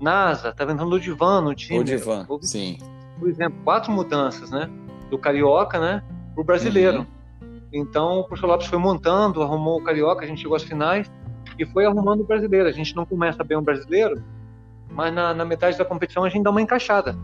NASA, 0.00 0.54
tava 0.54 0.72
entrando 0.72 0.94
o 0.94 0.98
Divan 0.98 1.42
no 1.42 1.54
time. 1.54 1.80
O 1.80 1.84
Divan, 1.84 2.26
sim. 2.40 2.78
Por 3.18 3.28
exemplo, 3.28 3.58
quatro 3.62 3.92
mudanças, 3.92 4.50
né? 4.50 4.70
Do 5.10 5.18
Carioca, 5.18 5.78
né? 5.78 6.02
Pro 6.34 6.44
brasileiro. 6.44 7.00
Uhum. 7.00 7.60
Então 7.70 8.20
o 8.20 8.24
professor 8.24 8.46
Lopes 8.46 8.68
foi 8.68 8.78
montando, 8.78 9.42
arrumou 9.42 9.78
o 9.78 9.84
Carioca, 9.84 10.24
a 10.24 10.26
gente 10.26 10.40
chegou 10.40 10.56
às 10.56 10.62
finais 10.62 11.12
e 11.58 11.66
foi 11.66 11.84
arrumando 11.84 12.22
o 12.22 12.24
brasileiro. 12.24 12.70
A 12.70 12.72
gente 12.72 12.96
não 12.96 13.04
começa 13.04 13.44
bem 13.44 13.58
o 13.58 13.60
brasileiro, 13.60 14.22
mas 14.94 15.12
na, 15.12 15.32
na, 15.34 15.44
metade 15.44 15.78
da 15.78 15.84
competição 15.84 16.24
a 16.24 16.28
gente 16.28 16.42
dá 16.42 16.50
uma 16.50 16.60
encaixada. 16.60 17.16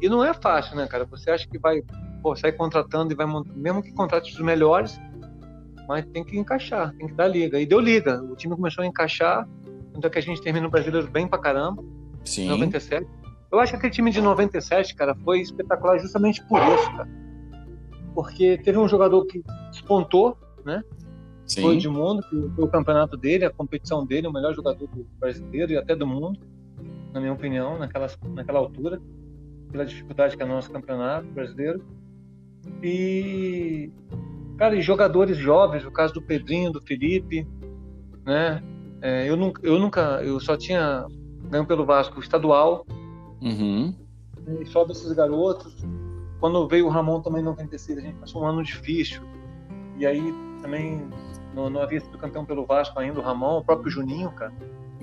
E 0.00 0.08
não 0.08 0.24
é 0.24 0.34
fácil, 0.34 0.76
né, 0.76 0.86
cara? 0.86 1.04
Você 1.06 1.30
acha 1.30 1.48
que 1.48 1.58
vai 1.58 1.82
pô, 2.22 2.34
sair 2.34 2.52
contratando 2.52 3.12
e 3.12 3.16
vai 3.16 3.26
montar, 3.26 3.52
mesmo 3.54 3.82
que 3.82 3.92
contrate 3.92 4.32
os 4.32 4.40
melhores, 4.40 5.00
mas 5.88 6.04
tem 6.06 6.24
que 6.24 6.38
encaixar, 6.38 6.92
tem 6.94 7.06
que 7.06 7.14
dar 7.14 7.28
liga. 7.28 7.60
E 7.60 7.66
deu 7.66 7.80
liga. 7.80 8.22
O 8.22 8.34
time 8.34 8.56
começou 8.56 8.82
a 8.82 8.86
encaixar, 8.86 9.48
é 10.02 10.08
que 10.08 10.18
a 10.18 10.22
gente 10.22 10.40
termina 10.40 10.66
o 10.66 10.70
brasileiro 10.70 11.08
bem 11.08 11.28
pra 11.28 11.38
caramba. 11.38 11.84
Sim. 12.24 12.48
97. 12.48 13.06
Eu 13.50 13.60
acho 13.60 13.72
que 13.72 13.76
aquele 13.76 13.92
time 13.92 14.10
de 14.10 14.20
97, 14.20 14.94
cara, 14.94 15.14
foi 15.14 15.40
espetacular 15.40 15.98
justamente 15.98 16.42
por 16.46 16.58
isso, 16.58 16.90
cara. 16.96 17.08
Porque 18.14 18.58
teve 18.58 18.78
um 18.78 18.88
jogador 18.88 19.24
que 19.26 19.42
despontou, 19.70 20.36
né? 20.64 20.82
Sim. 21.46 21.62
Foi 21.62 21.76
de 21.76 21.88
mundo, 21.88 22.22
que 22.22 22.50
foi 22.54 22.64
o 22.64 22.68
campeonato 22.68 23.16
dele, 23.16 23.44
a 23.44 23.50
competição 23.50 24.06
dele, 24.06 24.26
o 24.26 24.32
melhor 24.32 24.54
jogador 24.54 24.86
do 24.86 25.06
brasileiro 25.18 25.72
e 25.72 25.76
até 25.76 25.94
do 25.94 26.06
mundo, 26.06 26.40
na 27.12 27.20
minha 27.20 27.32
opinião, 27.32 27.78
naquela, 27.78 28.08
naquela 28.34 28.58
altura, 28.58 29.00
pela 29.70 29.84
dificuldade 29.84 30.36
que 30.36 30.42
é 30.42 30.46
o 30.46 30.48
nosso 30.48 30.70
campeonato 30.70 31.26
brasileiro. 31.28 31.84
E, 32.82 33.90
cara, 34.56 34.76
e 34.76 34.82
jogadores 34.82 35.36
jovens, 35.36 35.84
o 35.84 35.90
caso 35.90 36.14
do 36.14 36.22
Pedrinho, 36.22 36.72
do 36.72 36.80
Felipe, 36.80 37.46
né? 38.24 38.62
É, 39.00 39.28
eu, 39.28 39.36
nunca, 39.36 39.60
eu 39.66 39.78
nunca, 39.78 40.22
eu 40.22 40.38
só 40.38 40.56
tinha 40.56 41.04
ganho 41.50 41.66
pelo 41.66 41.84
Vasco 41.84 42.20
estadual. 42.20 42.86
Uhum. 43.40 43.94
E 44.60 44.66
só 44.66 44.84
desses 44.84 45.10
garotos. 45.12 45.84
Quando 46.40 46.66
veio 46.66 46.86
o 46.86 46.88
Ramon 46.88 47.20
também 47.20 47.40
em 47.40 47.44
96, 47.44 47.98
a 47.98 48.00
gente 48.00 48.16
passou 48.16 48.42
um 48.42 48.46
ano 48.46 48.62
difícil. 48.62 49.22
E 49.98 50.06
aí 50.06 50.34
também 50.60 51.08
não, 51.54 51.68
não 51.68 51.82
havia 51.82 52.00
sido 52.00 52.16
campeão 52.18 52.44
pelo 52.44 52.64
Vasco 52.64 52.98
ainda, 52.98 53.20
o 53.20 53.22
Ramon, 53.22 53.58
o 53.58 53.64
próprio 53.64 53.90
Juninho, 53.90 54.30
cara. 54.32 54.52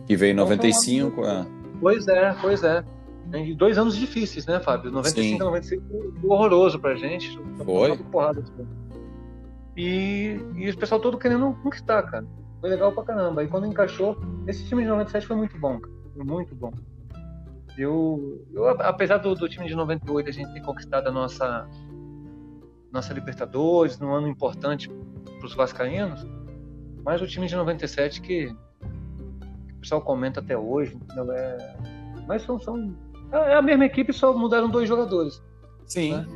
Que 0.05 0.15
veio 0.15 0.31
em 0.31 0.35
95. 0.35 1.21
Então, 1.21 1.25
é. 1.25 1.58
Pois 1.79 2.07
é, 2.07 2.35
pois 2.41 2.63
é. 2.63 2.83
E 3.33 3.53
dois 3.53 3.77
anos 3.77 3.95
difíceis, 3.95 4.45
né, 4.45 4.59
Fábio? 4.59 4.91
95 4.91 5.35
e 5.35 5.39
96 5.39 5.81
foi 5.89 6.29
horroroso 6.29 6.79
pra 6.79 6.95
gente. 6.95 7.39
Foi. 7.63 7.95
Porrada, 7.97 8.41
assim. 8.41 8.67
e, 9.77 10.39
e 10.55 10.69
o 10.69 10.77
pessoal 10.77 10.99
todo 10.99 11.17
querendo 11.17 11.53
conquistar, 11.61 12.01
cara. 12.03 12.25
Foi 12.59 12.69
legal 12.69 12.91
pra 12.91 13.03
caramba. 13.03 13.43
E 13.43 13.47
quando 13.47 13.67
encaixou, 13.67 14.17
esse 14.47 14.65
time 14.65 14.81
de 14.81 14.89
97 14.89 15.27
foi 15.27 15.35
muito 15.35 15.57
bom, 15.59 15.79
cara. 15.79 15.93
Foi 16.15 16.23
muito 16.25 16.55
bom. 16.55 16.71
Eu, 17.77 18.45
eu 18.53 18.67
apesar 18.67 19.17
do, 19.17 19.33
do, 19.35 19.47
time 19.47 19.67
de 19.67 19.75
98 19.75 20.29
a 20.29 20.33
gente 20.33 20.53
ter 20.53 20.61
conquistado 20.61 21.07
a 21.07 21.11
nossa 21.11 21.65
nossa 22.91 23.13
Libertadores 23.13 23.99
num 23.99 24.13
ano 24.13 24.27
importante 24.27 24.89
para 24.89 25.45
os 25.45 25.53
vascaínos, 25.53 26.25
mas 27.05 27.21
o 27.21 27.27
time 27.27 27.47
de 27.47 27.55
97 27.55 28.19
que, 28.19 28.47
que 28.47 28.55
o 29.79 29.81
pessoal 29.81 30.01
comenta 30.01 30.41
até 30.41 30.57
hoje, 30.57 30.95
entendeu? 30.95 31.31
É, 31.31 31.77
mas 32.27 32.43
são, 32.43 32.59
são 32.59 32.93
é 33.31 33.55
a 33.55 33.61
mesma 33.61 33.85
equipe, 33.85 34.11
só 34.11 34.37
mudaram 34.37 34.69
dois 34.69 34.87
jogadores. 34.87 35.41
Sim. 35.85 36.13
Né? 36.13 36.27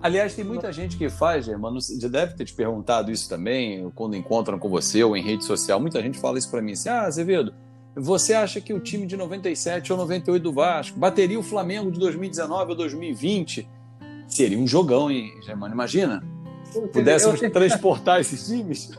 Aliás, 0.00 0.34
tem 0.34 0.44
muita 0.44 0.72
gente 0.72 0.96
que 0.96 1.08
faz, 1.08 1.46
Germano, 1.46 1.78
já 1.80 2.08
deve 2.08 2.34
ter 2.34 2.44
te 2.44 2.54
perguntado 2.54 3.10
isso 3.10 3.28
também, 3.28 3.90
quando 3.94 4.16
encontram 4.16 4.58
com 4.58 4.68
você 4.68 5.02
ou 5.02 5.16
em 5.16 5.22
rede 5.22 5.44
social. 5.44 5.80
Muita 5.80 6.00
gente 6.00 6.18
fala 6.18 6.38
isso 6.38 6.50
para 6.50 6.62
mim 6.62 6.72
assim: 6.72 6.88
ah, 6.88 7.02
Azevedo, 7.02 7.52
você 7.94 8.34
acha 8.34 8.60
que 8.60 8.72
o 8.72 8.80
time 8.80 9.06
de 9.06 9.16
97 9.16 9.92
ou 9.92 9.98
98 9.98 10.42
do 10.42 10.52
Vasco 10.52 10.98
bateria 10.98 11.38
o 11.38 11.42
Flamengo 11.42 11.90
de 11.90 11.98
2019 11.98 12.70
ou 12.70 12.76
2020? 12.76 13.68
Seria 14.26 14.58
um 14.58 14.66
jogão, 14.66 15.10
hein, 15.10 15.32
Germano? 15.42 15.74
Imagina? 15.74 16.22
Pudéssemos 16.92 17.40
transportar 17.40 18.20
esses 18.20 18.46
times? 18.46 18.90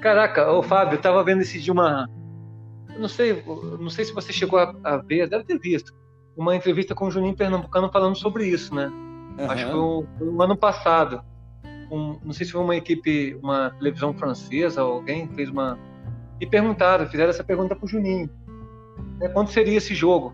Caraca, 0.00 0.50
o 0.52 0.62
Fábio, 0.62 0.96
eu 0.96 1.00
tava 1.00 1.22
vendo 1.22 1.42
esse 1.42 1.60
de 1.60 1.70
uma. 1.70 2.08
Não 3.00 3.08
sei, 3.08 3.42
não 3.78 3.90
sei 3.90 4.04
se 4.04 4.12
você 4.12 4.32
chegou 4.32 4.58
a, 4.58 4.74
a 4.84 4.96
ver, 4.98 5.28
deve 5.28 5.44
ter 5.44 5.58
visto 5.58 5.92
uma 6.36 6.54
entrevista 6.54 6.94
com 6.94 7.06
o 7.06 7.10
Juninho 7.10 7.36
Pernambucano 7.36 7.90
falando 7.90 8.16
sobre 8.16 8.46
isso, 8.46 8.74
né? 8.74 8.86
Uhum. 8.86 9.50
Acho 9.50 9.64
que 9.66 9.70
foi 9.70 9.80
um, 9.80 10.06
um 10.20 10.42
ano 10.42 10.56
passado. 10.56 11.22
Um, 11.90 12.18
não 12.24 12.32
sei 12.32 12.46
se 12.46 12.52
foi 12.52 12.60
uma 12.60 12.76
equipe, 12.76 13.38
uma 13.42 13.70
televisão 13.70 14.14
francesa, 14.14 14.80
alguém 14.80 15.28
fez 15.28 15.50
uma. 15.50 15.78
E 16.40 16.46
perguntaram, 16.46 17.06
fizeram 17.06 17.30
essa 17.30 17.44
pergunta 17.44 17.74
pro 17.74 17.86
Juninho. 17.86 18.30
Né, 19.18 19.28
quando 19.28 19.48
seria 19.48 19.76
esse 19.76 19.94
jogo? 19.94 20.32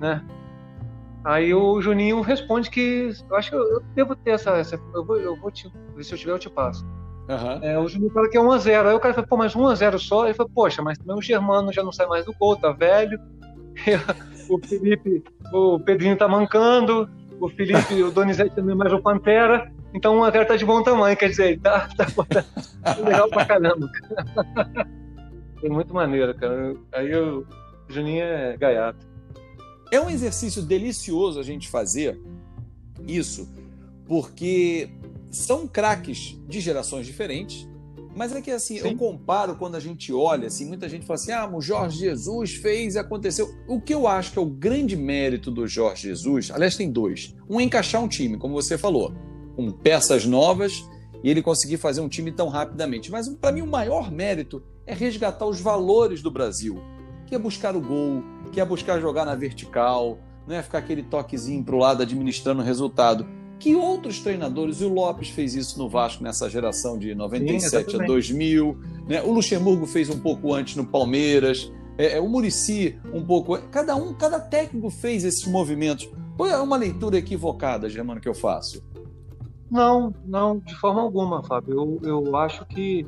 Né? 0.00 0.24
Aí 1.24 1.52
o 1.52 1.80
Juninho 1.80 2.20
responde 2.20 2.70
que. 2.70 3.10
Eu 3.28 3.36
acho 3.36 3.50
que 3.50 3.56
eu, 3.56 3.62
eu 3.72 3.80
devo 3.94 4.14
ter 4.16 4.30
essa. 4.30 4.52
essa 4.56 4.80
eu, 4.94 5.04
vou, 5.04 5.16
eu 5.16 5.36
vou 5.36 5.50
te. 5.50 5.70
Se 6.00 6.14
eu 6.14 6.18
tiver, 6.18 6.32
eu 6.32 6.38
te 6.38 6.48
passo. 6.48 6.86
Uhum. 7.28 7.62
É, 7.62 7.78
o 7.78 7.86
Juninho 7.86 8.10
fala 8.10 8.28
que 8.28 8.38
é 8.38 8.40
1x0. 8.40 8.86
Aí 8.86 8.94
o 8.94 9.00
cara 9.00 9.14
fala, 9.14 9.26
pô, 9.26 9.36
mas 9.36 9.54
1x0 9.54 9.98
só? 9.98 10.24
Ele 10.24 10.34
fala, 10.34 10.48
poxa, 10.54 10.80
mas 10.80 10.96
também 10.96 11.16
o 11.16 11.22
Germano 11.22 11.72
já 11.72 11.82
não 11.82 11.92
sai 11.92 12.06
mais 12.06 12.24
do 12.24 12.32
gol, 12.32 12.56
tá 12.56 12.72
velho. 12.72 13.20
o 14.48 14.58
Felipe, 14.58 15.22
o 15.52 15.78
Pedrinho 15.78 16.16
tá 16.16 16.26
mancando, 16.26 17.08
o 17.40 17.48
Felipe, 17.48 18.02
o 18.02 18.10
Donizete 18.10 18.54
também 18.54 18.74
mais 18.74 18.92
o 18.92 19.00
Pantera, 19.00 19.70
então 19.94 20.18
o 20.18 20.24
André 20.24 20.44
tá 20.44 20.56
de 20.56 20.64
bom 20.64 20.82
tamanho, 20.82 21.16
quer 21.16 21.28
dizer, 21.28 21.60
tá, 21.60 21.88
tá, 21.96 22.06
tá 22.06 22.96
legal 23.02 23.28
pra 23.28 23.44
caramba. 23.44 23.88
Foi 25.60 25.68
muito 25.68 25.92
maneiro, 25.92 26.34
cara. 26.36 26.74
Aí 26.92 27.14
o 27.14 27.44
Juninho 27.88 28.22
é 28.22 28.56
gaiato. 28.56 29.06
É 29.90 30.00
um 30.00 30.10
exercício 30.10 30.62
delicioso 30.62 31.40
a 31.40 31.42
gente 31.42 31.68
fazer 31.68 32.20
isso, 33.06 33.48
porque 34.06 34.90
são 35.30 35.66
craques 35.66 36.38
de 36.46 36.60
gerações 36.60 37.06
diferentes, 37.06 37.68
mas 38.18 38.34
é 38.34 38.40
que 38.40 38.50
assim, 38.50 38.78
Sim. 38.78 38.88
eu 38.88 38.96
comparo 38.96 39.54
quando 39.54 39.76
a 39.76 39.80
gente 39.80 40.12
olha, 40.12 40.48
assim, 40.48 40.66
muita 40.66 40.88
gente 40.88 41.06
fala 41.06 41.14
assim: 41.14 41.30
ah, 41.30 41.48
o 41.48 41.60
Jorge 41.60 42.00
Jesus 42.00 42.54
fez 42.54 42.94
e 42.94 42.98
aconteceu. 42.98 43.48
O 43.68 43.80
que 43.80 43.94
eu 43.94 44.08
acho 44.08 44.32
que 44.32 44.38
é 44.38 44.42
o 44.42 44.46
grande 44.46 44.96
mérito 44.96 45.50
do 45.50 45.66
Jorge 45.68 46.08
Jesus, 46.08 46.50
aliás, 46.50 46.76
tem 46.76 46.90
dois. 46.90 47.34
Um 47.48 47.60
é 47.60 47.62
encaixar 47.62 48.02
um 48.02 48.08
time, 48.08 48.36
como 48.36 48.54
você 48.54 48.76
falou, 48.76 49.14
com 49.54 49.70
peças 49.70 50.24
novas 50.24 50.84
e 51.22 51.30
ele 51.30 51.42
conseguir 51.42 51.76
fazer 51.76 52.00
um 52.00 52.08
time 52.08 52.32
tão 52.32 52.48
rapidamente. 52.48 53.10
Mas 53.10 53.28
para 53.28 53.52
mim 53.52 53.62
o 53.62 53.66
maior 53.66 54.10
mérito 54.10 54.62
é 54.86 54.94
resgatar 54.94 55.46
os 55.46 55.60
valores 55.60 56.22
do 56.22 56.30
Brasil, 56.30 56.80
que 57.26 57.34
é 57.34 57.38
buscar 57.38 57.76
o 57.76 57.80
gol, 57.80 58.22
que 58.50 58.60
é 58.60 58.64
buscar 58.64 59.00
jogar 59.00 59.24
na 59.24 59.34
vertical, 59.34 60.18
não 60.46 60.56
é 60.56 60.62
ficar 60.62 60.78
aquele 60.78 61.02
toquezinho 61.02 61.62
para 61.62 61.74
o 61.74 61.78
lado 61.78 62.02
administrando 62.02 62.62
o 62.62 62.64
resultado 62.64 63.26
que 63.58 63.74
outros 63.74 64.20
treinadores, 64.20 64.80
e 64.80 64.84
o 64.84 64.92
Lopes 64.92 65.30
fez 65.30 65.54
isso 65.54 65.78
no 65.78 65.88
Vasco 65.88 66.22
nessa 66.22 66.48
geração 66.48 66.98
de 66.98 67.14
97 67.14 67.90
Sim, 67.90 68.02
a 68.02 68.06
2000, 68.06 68.78
né? 69.08 69.22
o 69.22 69.32
Luxemburgo 69.32 69.86
fez 69.86 70.08
um 70.08 70.18
pouco 70.18 70.54
antes 70.54 70.76
no 70.76 70.86
Palmeiras, 70.86 71.72
é, 71.98 72.16
é 72.16 72.20
o 72.20 72.28
Murici 72.28 72.96
um 73.12 73.24
pouco. 73.24 73.58
Cada 73.70 73.96
um, 73.96 74.14
cada 74.14 74.38
técnico 74.38 74.88
fez 74.88 75.24
esses 75.24 75.46
movimentos. 75.46 76.08
Foi 76.36 76.52
uma 76.52 76.76
leitura 76.76 77.18
equivocada, 77.18 77.90
Germano, 77.90 78.20
que 78.20 78.28
eu 78.28 78.34
faço? 78.34 78.82
Não, 79.68 80.14
não, 80.24 80.60
de 80.60 80.74
forma 80.76 81.02
alguma, 81.02 81.42
Fábio. 81.42 82.00
Eu, 82.02 82.24
eu 82.24 82.36
acho 82.36 82.64
que, 82.66 83.04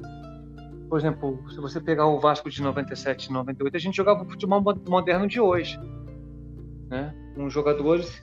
por 0.89 0.99
exemplo, 0.99 1.39
se 1.51 1.57
você 1.57 1.81
pegar 1.81 2.07
o 2.07 2.19
Vasco 2.19 2.51
de 2.51 2.61
97 2.61 3.33
98, 3.33 3.77
a 3.77 3.81
gente 3.81 3.97
jogava 3.97 4.25
o 4.25 4.29
futebol 4.29 4.63
moderno 4.89 5.29
de 5.29 5.41
hoje. 5.41 5.79
Né? 6.89 7.15
Com 7.37 7.49
jogadores 7.49 8.23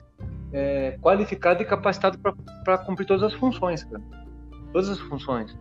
é, 0.52 0.98
qualificado 1.00 1.62
e 1.62 1.66
capacitado 1.66 2.18
para 2.64 2.78
cumprir 2.78 3.06
todas 3.06 3.22
as 3.22 3.34
funções, 3.34 3.84
cara. 3.84 4.02
Todas 4.72 4.88
as 4.90 4.98
funções. 5.00 5.56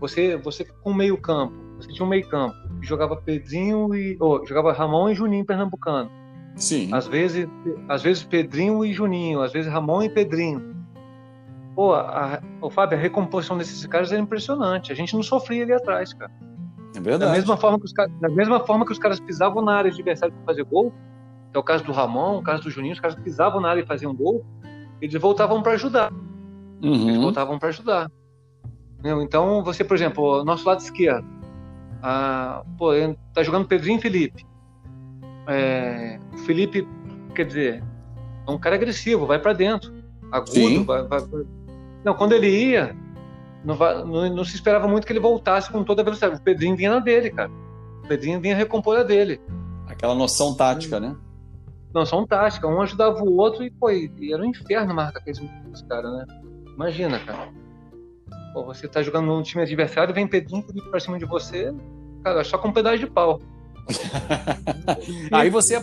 Você, 0.00 0.36
você 0.36 0.64
com 0.64 0.92
meio 0.92 1.16
campo, 1.18 1.54
você 1.78 1.92
tinha 1.92 2.04
um 2.04 2.08
meio 2.08 2.28
campo 2.28 2.54
jogava 2.86 3.16
Pedrinho 3.16 3.94
e 3.94 4.16
oh, 4.20 4.44
jogava 4.46 4.72
Ramon 4.72 5.10
e 5.10 5.14
Juninho 5.14 5.44
pernambucano. 5.44 6.10
Sim. 6.54 6.88
Às 6.92 7.06
vezes, 7.06 7.46
às 7.88 8.02
vezes 8.02 8.24
Pedrinho 8.24 8.84
e 8.84 8.92
Juninho, 8.92 9.42
às 9.42 9.52
vezes 9.52 9.70
Ramon 9.70 10.02
e 10.02 10.08
Pedrinho. 10.08 10.74
Pô, 11.74 11.94
a, 11.94 12.40
o 12.62 12.70
Fábio, 12.70 12.96
a 12.96 13.00
recomposição 13.00 13.58
desses 13.58 13.84
caras 13.86 14.10
era 14.10 14.20
impressionante. 14.20 14.90
A 14.90 14.94
gente 14.94 15.14
não 15.14 15.22
sofria 15.22 15.64
ali 15.64 15.72
atrás, 15.72 16.14
cara. 16.14 16.32
É 16.94 17.00
verdade. 17.00 17.30
Da 17.30 17.32
mesma 17.32 17.56
forma 17.58 17.78
que 17.78 17.84
os, 17.84 17.92
da 17.92 18.28
mesma 18.30 18.60
forma 18.60 18.86
que 18.86 18.92
os 18.92 18.98
caras 18.98 19.20
pisavam 19.20 19.62
na 19.62 19.76
área 19.76 19.90
adversária 19.90 20.34
para 20.34 20.44
fazer 20.46 20.64
gol, 20.64 20.94
é 21.56 21.60
o 21.60 21.62
caso 21.62 21.84
do 21.84 21.92
Ramon, 21.92 22.38
o 22.38 22.42
caso 22.42 22.62
do 22.62 22.70
Juninho, 22.70 22.94
os 22.94 23.00
caras 23.00 23.16
pisavam 23.16 23.60
na 23.60 23.70
área 23.70 23.80
e 23.80 23.86
faziam 23.86 24.14
gol, 24.14 24.44
eles 25.00 25.20
voltavam 25.20 25.62
para 25.62 25.72
ajudar. 25.72 26.12
Uhum. 26.82 27.08
Eles 27.08 27.20
voltavam 27.20 27.58
para 27.58 27.68
ajudar. 27.70 28.10
Então, 29.22 29.62
você, 29.62 29.84
por 29.84 29.94
exemplo, 29.94 30.44
nosso 30.44 30.66
lado 30.66 30.80
esquerdo, 30.80 31.26
a, 32.02 32.62
pô, 32.76 32.90
tá 33.32 33.42
jogando 33.42 33.66
Pedrinho 33.66 33.98
e 33.98 34.02
Felipe. 34.02 34.44
É, 35.46 36.18
o 36.34 36.38
Felipe, 36.38 36.86
quer 37.34 37.46
dizer, 37.46 37.84
é 38.46 38.50
um 38.50 38.58
cara 38.58 38.74
agressivo, 38.74 39.26
vai 39.26 39.38
para 39.38 39.52
dentro, 39.52 39.92
agudo, 40.32 40.84
vai, 40.84 41.04
vai, 41.04 41.20
vai, 41.20 41.44
Não, 42.04 42.14
quando 42.14 42.32
ele 42.32 42.48
ia, 42.48 42.96
não, 43.64 43.76
não, 43.76 44.34
não, 44.34 44.44
se 44.44 44.56
esperava 44.56 44.88
muito 44.88 45.06
que 45.06 45.12
ele 45.12 45.20
voltasse 45.20 45.70
com 45.70 45.84
toda 45.84 46.02
a 46.02 46.04
velocidade. 46.04 46.36
O 46.36 46.42
Pedrinho 46.42 46.76
vinha 46.76 46.90
na 46.90 46.98
dele, 46.98 47.30
cara. 47.30 47.50
O 48.04 48.08
Pedrinho 48.08 48.40
vinha 48.40 48.56
recompor 48.56 48.98
a 48.98 49.02
dele. 49.02 49.40
Aquela 49.86 50.14
noção 50.14 50.54
tática, 50.54 50.98
né? 50.98 51.16
Noção 51.92 52.26
tática. 52.26 52.66
Um 52.66 52.80
ajudava 52.82 53.22
o 53.22 53.36
outro 53.36 53.64
e, 53.64 53.70
pô, 53.70 53.90
e 53.90 54.32
era 54.32 54.42
um 54.42 54.46
inferno 54.46 54.94
marcar 54.94 55.20
aqueles 55.20 55.40
caras, 55.88 56.12
né? 56.12 56.26
Imagina, 56.74 57.18
cara. 57.20 57.48
Pô, 58.52 58.64
você 58.64 58.88
tá 58.88 59.02
jogando 59.02 59.26
num 59.26 59.42
time 59.42 59.62
adversário, 59.62 60.14
vem 60.14 60.26
Pedrinho 60.26 60.64
pra 60.90 61.00
cima 61.00 61.18
de 61.18 61.24
você, 61.24 61.74
cara, 62.22 62.42
só 62.44 62.58
com 62.58 62.68
um 62.68 62.72
pedaço 62.72 62.98
de 62.98 63.06
pau. 63.06 63.40
aí, 65.30 65.48
você, 65.48 65.76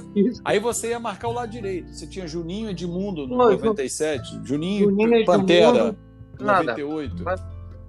aí 0.43 0.60
você 0.60 0.89
ia 0.89 1.00
marcar 1.00 1.29
o 1.29 1.33
lado 1.33 1.50
direito. 1.50 1.93
Você 1.93 2.05
tinha 2.05 2.27
Juninho 2.27 2.69
Edmundo 2.69 3.25
no 3.27 3.38
Não, 3.38 3.51
97, 3.51 4.41
Juninho, 4.43 4.89
Juninho 4.89 5.25
Pantera, 5.25 5.95
nada. 6.39 6.75
98. 6.77 7.24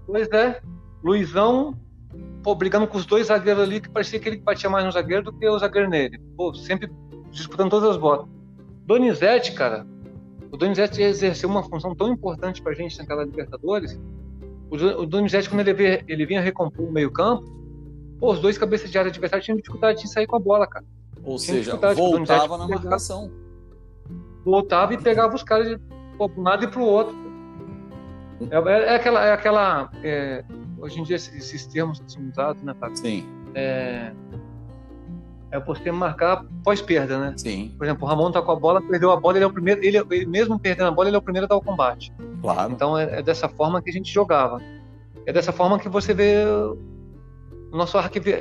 Pois 0.07 0.29
é, 0.31 0.61
Luizão 1.03 1.75
pô, 2.43 2.55
brigando 2.55 2.87
com 2.87 2.99
os 2.99 3.07
dois 3.07 3.29
zagueiros 3.29 3.63
ali, 3.63 3.81
que 3.81 3.89
parecia 3.89 4.21
que 4.21 4.29
ele 4.29 4.37
batia 4.37 4.69
mais 4.69 4.85
no 4.85 4.93
zagueiro 4.93 5.25
do 5.25 5.33
que 5.33 5.49
o 5.49 5.59
zagueiro 5.59 5.89
nele. 5.89 6.19
Pô, 6.37 6.55
sempre 6.55 6.91
disputando 7.35 7.71
todas 7.71 7.91
as 7.91 7.97
bolas. 7.97 8.27
Donizete, 8.87 9.53
cara, 9.53 9.87
o 10.51 10.57
Donizete 10.57 11.03
exerceu 11.03 11.49
uma 11.49 11.63
função 11.63 11.95
tão 11.95 12.13
importante 12.13 12.63
pra 12.63 12.73
gente 12.75 12.99
naquela 12.99 13.25
Libertadores. 13.25 13.99
O 14.71 15.07
Donizete, 15.07 15.49
quando 15.49 15.61
ele, 15.61 15.75
vinha, 15.75 16.05
ele 16.07 16.27
vinha 16.27 16.41
recompor 16.41 16.87
o 16.87 16.93
meio-campo, 16.93 17.45
os 18.21 18.41
dois 18.41 18.57
cabeças 18.57 18.91
de 18.91 18.99
área 18.99 19.11
adversária 19.11 19.45
tinham 19.45 19.57
dificuldade 19.57 20.03
de 20.03 20.09
sair 20.09 20.27
com 20.27 20.37
a 20.37 20.41
bola, 20.41 20.67
cara. 20.67 20.85
Ou 21.23 21.37
Tinha 21.37 21.63
seja, 21.63 21.77
voltava 21.77 22.59
na 22.59 22.69
marcação. 22.69 23.31
Voltava 24.45 24.95
e 24.95 24.99
pegava 24.99 25.35
os 25.35 25.43
caras 25.43 25.69
de 25.69 25.81
um 26.19 26.43
lado 26.43 26.65
e 26.65 26.69
pro 26.69 26.83
outro. 26.83 27.15
É, 28.51 28.57
é, 28.57 28.85
é 28.87 28.95
aquela. 28.97 29.25
É 29.25 29.33
aquela 29.33 29.91
é, 30.03 30.45
hoje 30.79 31.01
em 31.01 31.03
dia, 31.03 31.17
esses 31.17 31.67
termos 31.67 32.01
que 32.01 32.13
são 32.13 32.29
usados, 32.29 32.63
né, 32.63 32.75
Fábio? 32.79 32.97
Sim. 32.97 33.27
É, 33.55 34.13
é 35.55 35.61
você 35.61 35.93
marcar 35.93 36.45
pós-perda, 36.65 37.17
né? 37.17 37.35
Sim. 37.37 37.73
Por 37.79 37.85
exemplo, 37.85 38.05
o 38.05 38.09
Ramon 38.09 38.33
tá 38.33 38.43
com 38.43 38.51
a 38.51 38.57
bola, 38.57 38.83
perdeu 38.83 39.13
a 39.13 39.17
bola, 39.17 39.39
ele 39.39 39.45
é 39.45 39.47
o 39.47 39.53
primeiro, 39.53 39.85
ele, 39.85 39.99
ele 40.11 40.27
mesmo 40.27 40.59
perdendo 40.59 40.89
a 40.89 40.91
bola, 40.91 41.09
ele 41.09 41.15
é 41.15 41.19
o 41.19 41.23
primeiro 41.23 41.47
a 41.47 41.49
dar 41.49 41.57
o 41.57 41.63
combate. 41.63 42.13
Claro. 42.43 42.73
Então 42.73 42.99
é, 42.99 43.21
é 43.21 43.23
dessa 43.23 43.49
forma 43.49 43.81
que 43.81 43.89
a 43.89 43.93
gente 43.93 44.13
jogava. 44.13 44.61
É 45.25 45.33
dessa 45.33 45.53
forma 45.53 45.79
que 45.79 45.89
você 45.89 46.13
vê 46.13 46.45
o 46.45 47.77
nosso 47.77 47.97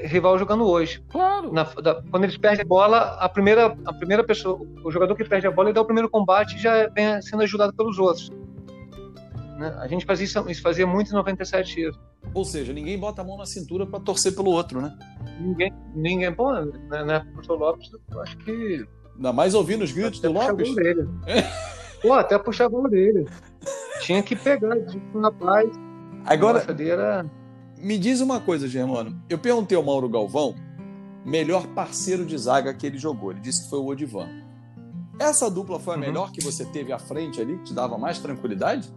rival 0.06 0.40
jogando 0.40 0.66
hoje. 0.66 1.04
Claro. 1.08 1.54
Na, 1.54 1.64
da, 1.64 2.02
quando 2.10 2.24
eles 2.24 2.36
perdem 2.36 2.66
a 2.66 2.68
bola, 2.68 2.98
a 3.20 3.30
primeira, 3.30 3.78
a 3.86 3.94
primeira 3.94 4.24
pessoa, 4.24 4.60
o 4.84 4.90
jogador 4.90 5.16
que 5.16 5.24
perde 5.24 5.46
a 5.46 5.52
bola, 5.52 5.70
ele 5.70 5.76
dá 5.76 5.82
o 5.82 5.86
primeiro 5.86 6.10
combate 6.10 6.56
e 6.56 6.60
já 6.60 6.88
vem 6.88 7.22
sendo 7.22 7.44
ajudado 7.44 7.74
pelos 7.76 8.00
outros. 8.00 8.32
Né? 9.58 9.76
A 9.80 9.88
gente 9.88 10.06
fazia 10.06 10.26
isso, 10.26 10.50
isso 10.50 10.62
fazia 10.62 10.88
muito 10.88 11.10
em 11.10 11.14
97 11.14 11.82
isso. 11.82 12.00
Ou 12.34 12.44
seja, 12.44 12.74
ninguém 12.74 12.98
bota 12.98 13.22
a 13.22 13.26
mão 13.26 13.38
na 13.38 13.46
cintura 13.46 13.86
para 13.86 14.00
torcer 14.00 14.36
pelo 14.36 14.52
outro, 14.52 14.82
né? 14.82 14.98
Ninguém, 15.40 15.74
ninguém 15.94 16.34
pô, 16.34 16.52
né, 16.54 17.04
né, 17.04 17.20
professor 17.34 17.60
Lopes, 17.60 17.90
eu 18.12 18.22
acho 18.22 18.38
que. 18.38 18.86
Ainda 19.16 19.32
mais 19.32 19.54
ouvindo 19.54 19.84
os 19.84 19.92
gritos 19.92 20.20
do 20.20 20.32
Lopes. 20.32 20.70
pô, 22.02 22.14
até 22.14 22.38
puxava 22.40 22.76
a 22.76 22.80
orelha. 22.80 23.26
Tinha 24.02 24.24
que 24.24 24.36
pegar, 24.36 24.76
de 24.80 25.02
um 25.14 25.22
rapaz. 25.22 25.70
Agora. 26.26 26.66
Era 26.80 27.26
me 27.84 27.98
diz 27.98 28.22
uma 28.22 28.40
coisa, 28.40 28.66
Germano. 28.66 29.22
Eu 29.30 29.38
perguntei 29.38 29.78
ao 29.78 29.84
Mauro 29.84 30.08
Galvão, 30.08 30.56
melhor 31.26 31.68
parceiro 31.68 32.26
de 32.26 32.38
zaga 32.38 32.74
que 32.74 32.88
ele 32.88 32.98
jogou. 32.98 33.32
Ele 33.32 33.42
disse 33.42 33.64
que 33.64 33.70
foi 33.70 33.80
o 33.80 33.88
Odivan. 33.88 34.30
Essa 35.20 35.52
dupla 35.52 35.78
foi 35.80 35.96
a 35.96 35.98
uhum. 35.98 36.04
melhor 36.04 36.32
que 36.32 36.42
você 36.42 36.64
teve 36.64 36.94
à 36.94 36.98
frente 36.98 37.42
ali, 37.42 37.58
que 37.58 37.66
te 37.66 37.74
dava 37.74 37.98
mais 37.98 38.20
tranquilidade? 38.20 38.90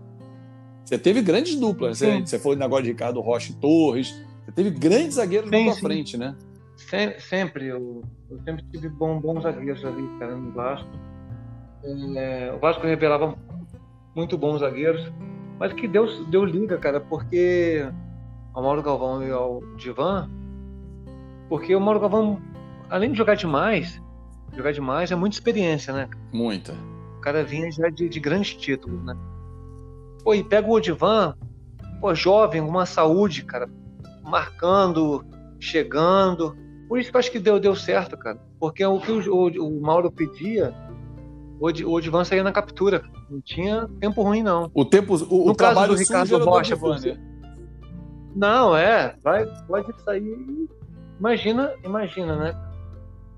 Você 0.87 0.97
teve 0.97 1.21
grandes 1.21 1.57
duplas, 1.57 2.01
né? 2.01 2.25
Você 2.25 2.39
foi 2.39 2.55
no 2.55 2.61
negócio 2.61 2.85
de 2.85 2.91
Ricardo 2.91 3.21
Rocha 3.21 3.51
e 3.51 3.57
Torres. 3.57 4.15
Você 4.45 4.53
teve 4.53 4.71
grandes 4.71 5.15
zagueiros 5.15 5.51
sim, 5.51 5.67
na 5.67 5.73
sim. 5.73 5.81
frente, 5.81 6.17
né? 6.17 6.37
sempre. 7.19 7.67
Eu, 7.67 8.05
eu, 8.31 8.41
sempre 8.45 8.65
tive 8.71 8.89
bom, 8.89 9.21
bons 9.21 9.43
zagueiros 9.43 9.85
ali, 9.85 10.09
cara, 10.21 10.37
no 10.37 10.53
Vasco. 10.53 10.89
É, 12.17 12.53
o 12.55 12.61
Vasco 12.61 12.87
revelava 12.87 13.37
muito 14.15 14.39
bons 14.39 14.61
zagueiros. 14.61 15.13
Mas 15.59 15.73
que 15.73 15.89
deu, 15.89 16.07
deu 16.27 16.45
liga, 16.45 16.79
cara, 16.79 17.01
porque 17.01 17.85
ao 18.55 18.63
Mauro 18.63 18.83
Galvão 18.83 19.27
e 19.27 19.31
ao 19.31 19.61
Divan, 19.77 20.31
porque 21.49 21.75
o 21.75 21.81
Mauro 21.81 21.99
Galvão, 21.99 22.41
além 22.89 23.11
de 23.11 23.19
jogar 23.19 23.35
demais, 23.35 24.01
jogar 24.55 24.73
demais 24.73 25.11
é 25.11 25.17
muita 25.17 25.35
experiência, 25.35 25.93
né? 25.93 26.09
Muita. 26.33 26.75
O 27.19 27.21
cara 27.23 27.43
vinha 27.43 27.73
já 27.73 27.89
de, 27.89 28.09
de 28.09 28.21
grandes 28.21 28.55
títulos, 28.55 29.03
né? 29.03 29.17
Pô, 30.27 30.35
e 30.35 30.43
pega 30.43 30.67
o 30.67 30.73
Odivan, 30.73 31.37
pô, 32.01 32.13
jovem, 32.13 32.61
uma 32.61 32.85
saúde, 32.85 33.45
cara, 33.45 33.71
marcando, 34.25 35.25
chegando. 35.61 36.57
Por 36.89 36.99
isso 36.99 37.13
que 37.13 37.17
eu 37.17 37.21
acho 37.21 37.31
que 37.31 37.39
deu, 37.39 37.61
deu 37.61 37.77
certo, 37.77 38.19
cara. 38.19 38.37
Porque 38.59 38.85
o 38.85 38.99
que 38.99 39.13
o, 39.13 39.33
o, 39.33 39.69
o 39.69 39.81
Mauro 39.81 40.11
pedia, 40.11 40.75
o, 41.61 41.67
o 41.69 41.93
Odivan 41.93 42.25
saía 42.25 42.43
na 42.43 42.51
captura. 42.51 43.05
Não 43.31 43.41
tinha 43.41 43.89
tempo 44.01 44.21
ruim, 44.21 44.43
não. 44.43 44.69
O 44.75 44.85
tempo, 44.85 45.15
o, 45.15 45.45
no 45.45 45.51
o 45.53 45.55
trabalho 45.55 45.93
do 45.93 45.99
Ricardo 46.01 46.45
Rocha, 46.45 46.75
Odivan, 46.75 46.99
né? 46.99 47.21
Não, 48.35 48.77
é, 48.77 49.15
vai, 49.23 49.47
pode 49.69 49.95
sair. 50.03 50.69
Imagina, 51.21 51.73
imagina, 51.85 52.35
né? 52.35 52.71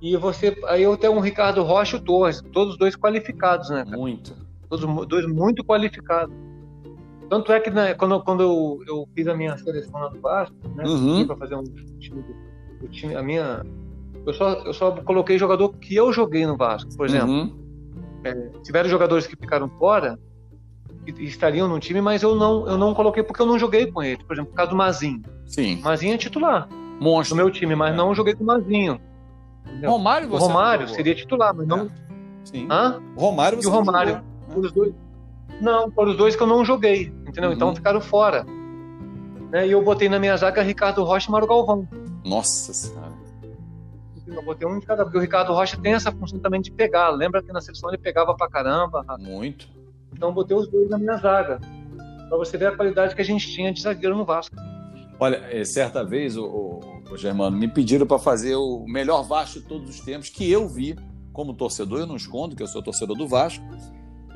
E 0.01 0.16
você, 0.16 0.59
aí 0.66 0.85
eu 0.85 0.96
tenho 0.96 1.12
um 1.12 1.20
Ricardo 1.20 1.62
Rocha 1.62 1.98
e 1.98 2.01
o 2.01 2.03
Torres, 2.03 2.42
todos 2.51 2.79
dois 2.79 2.96
qualificados, 2.96 3.68
né? 3.68 3.85
Cara? 3.85 3.94
Muito. 3.94 4.35
Todos 4.70 5.07
dois 5.07 5.27
muito 5.27 5.62
qualificados. 5.62 6.47
Tanto 7.28 7.52
é 7.52 7.60
que 7.60 7.70
né, 7.70 7.94
quando, 7.94 8.22
quando 8.22 8.42
eu, 8.42 8.80
eu, 8.86 9.08
fiz 9.14 9.26
a 9.28 9.34
minha 9.34 9.56
seleção 9.58 10.00
lá 10.00 10.08
do 10.08 10.20
Vasco, 10.20 10.56
né? 10.74 10.84
Uhum. 10.84 11.26
Para 11.26 11.36
fazer 11.36 11.56
um 11.56 11.64
time, 11.98 12.24
o 12.82 12.88
time, 12.88 13.14
a 13.14 13.22
minha, 13.22 13.62
eu 14.26 14.32
só, 14.32 14.52
eu 14.64 14.72
só 14.72 14.92
coloquei 14.92 15.38
jogador 15.38 15.70
que 15.74 15.94
eu 15.94 16.12
joguei 16.12 16.46
no 16.46 16.56
Vasco, 16.56 16.94
por 16.96 17.06
exemplo. 17.06 17.28
Uhum. 17.28 17.58
É, 18.24 18.32
tiveram 18.62 18.88
jogadores 18.88 19.26
que 19.26 19.36
ficaram 19.36 19.68
fora, 19.78 20.18
estariam 21.18 21.68
no 21.68 21.78
time, 21.78 22.00
mas 22.00 22.22
eu 22.22 22.34
não, 22.34 22.66
eu 22.66 22.78
não 22.78 22.94
coloquei 22.94 23.22
porque 23.22 23.40
eu 23.40 23.46
não 23.46 23.58
joguei 23.58 23.90
com 23.90 24.02
ele. 24.02 24.22
Por 24.24 24.34
exemplo, 24.34 24.52
o 24.52 24.54
caso 24.54 24.70
do 24.70 24.76
Mazinho. 24.76 25.22
Sim. 25.46 25.80
Mazinho 25.82 26.14
é 26.14 26.18
titular. 26.18 26.68
Monstro. 27.00 27.36
No 27.36 27.42
meu 27.42 27.52
time, 27.52 27.74
mas 27.74 27.92
é. 27.92 27.96
não 27.96 28.14
joguei 28.14 28.34
com 28.34 28.42
o 28.42 28.46
Mazinho. 28.46 29.00
Entendeu? 29.66 29.90
Romário 29.90 30.28
você 30.28 30.44
O 30.44 30.46
Romário 30.46 30.88
seria 30.88 31.14
titular, 31.14 31.54
mas 31.54 31.66
não. 31.66 31.86
É. 31.86 31.88
Sim. 32.44 32.66
Hã? 32.70 33.00
Romário 33.16 33.58
você 33.58 33.68
E 33.68 33.70
o 33.70 33.72
Romário. 33.72 34.22
Não 34.48 34.60
os 34.60 34.72
dois. 34.72 34.94
Não, 35.60 35.90
foram 35.90 36.12
os 36.12 36.16
dois 36.16 36.36
que 36.36 36.42
eu 36.42 36.46
não 36.46 36.64
joguei, 36.64 37.12
entendeu? 37.28 37.50
Uhum. 37.50 37.56
Então 37.56 37.74
ficaram 37.74 38.00
fora. 38.00 38.44
Né? 39.50 39.66
E 39.66 39.72
eu 39.72 39.82
botei 39.82 40.08
na 40.08 40.18
minha 40.18 40.36
zaga 40.36 40.62
Ricardo 40.62 41.04
Rocha 41.04 41.28
e 41.28 41.32
Mário 41.32 41.46
Galvão. 41.46 41.88
Nossa 42.24 42.72
Senhora. 42.72 43.12
Eu 44.26 44.42
botei 44.42 44.68
um 44.68 44.78
de 44.78 44.84
cada, 44.84 45.04
porque 45.04 45.16
o 45.16 45.20
Ricardo 45.20 45.54
Rocha 45.54 45.78
tem 45.80 45.94
essa 45.94 46.12
função 46.12 46.38
também 46.38 46.60
de 46.60 46.70
pegar. 46.70 47.08
Lembra 47.10 47.42
que 47.42 47.50
na 47.50 47.60
seleção 47.60 47.88
ele 47.88 47.98
pegava 47.98 48.34
pra 48.34 48.48
caramba? 48.48 49.04
Muito. 49.18 49.68
Então 50.12 50.32
botei 50.32 50.56
os 50.56 50.68
dois 50.68 50.90
na 50.90 50.98
minha 50.98 51.16
zaga. 51.16 51.60
Para 52.28 52.36
você 52.36 52.58
ver 52.58 52.66
a 52.66 52.76
qualidade 52.76 53.14
que 53.14 53.22
a 53.22 53.24
gente 53.24 53.50
tinha 53.50 53.72
de 53.72 53.80
zagueiro 53.80 54.14
no 54.16 54.24
Vasco. 54.24 54.54
Olha, 55.18 55.36
é, 55.50 55.64
certa 55.64 56.04
vez, 56.04 56.36
o, 56.36 56.44
o, 56.44 56.80
o 57.10 57.16
Germano, 57.16 57.56
me 57.56 57.66
pediram 57.66 58.06
para 58.06 58.18
fazer 58.18 58.54
o 58.54 58.84
melhor 58.86 59.22
Vasco 59.22 59.60
de 59.60 59.66
todos 59.66 59.88
os 59.88 60.00
tempos, 60.00 60.28
que 60.28 60.50
eu 60.50 60.68
vi 60.68 60.94
como 61.32 61.54
torcedor, 61.54 62.00
eu 62.00 62.06
não 62.06 62.16
escondo 62.16 62.54
que 62.54 62.62
eu 62.62 62.66
sou 62.66 62.82
torcedor 62.82 63.16
do 63.16 63.26
Vasco. 63.26 63.64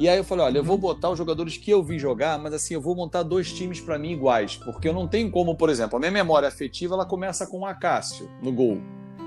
E 0.02 0.08
aí 0.08 0.18
eu 0.18 0.24
falei, 0.24 0.46
olha, 0.46 0.58
eu 0.58 0.64
vou 0.64 0.76
botar 0.76 1.10
os 1.10 1.16
jogadores 1.16 1.56
que 1.56 1.70
eu 1.70 1.80
vi 1.80 1.96
jogar, 1.96 2.36
mas 2.36 2.52
assim, 2.52 2.74
eu 2.74 2.80
vou 2.80 2.92
montar 2.92 3.22
dois 3.22 3.52
times 3.52 3.80
para 3.80 3.96
mim 3.96 4.10
iguais, 4.10 4.56
porque 4.56 4.88
eu 4.88 4.92
não 4.92 5.06
tenho 5.06 5.30
como, 5.30 5.54
por 5.54 5.70
exemplo, 5.70 5.96
a 5.96 6.00
minha 6.00 6.10
memória 6.10 6.48
afetiva, 6.48 6.94
ela 6.94 7.06
começa 7.06 7.46
com 7.46 7.60
o 7.60 7.64
Acácio 7.64 8.28
no 8.42 8.50
gol. 8.50 8.80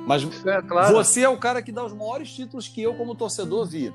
Mas 0.05 0.27
é, 0.45 0.61
claro. 0.61 0.93
você 0.93 1.21
é 1.21 1.29
o 1.29 1.37
cara 1.37 1.61
que 1.61 1.71
dá 1.71 1.85
os 1.85 1.93
maiores 1.93 2.29
títulos 2.29 2.67
que 2.67 2.81
eu 2.81 2.93
como 2.95 3.15
torcedor 3.15 3.65
vi. 3.65 3.93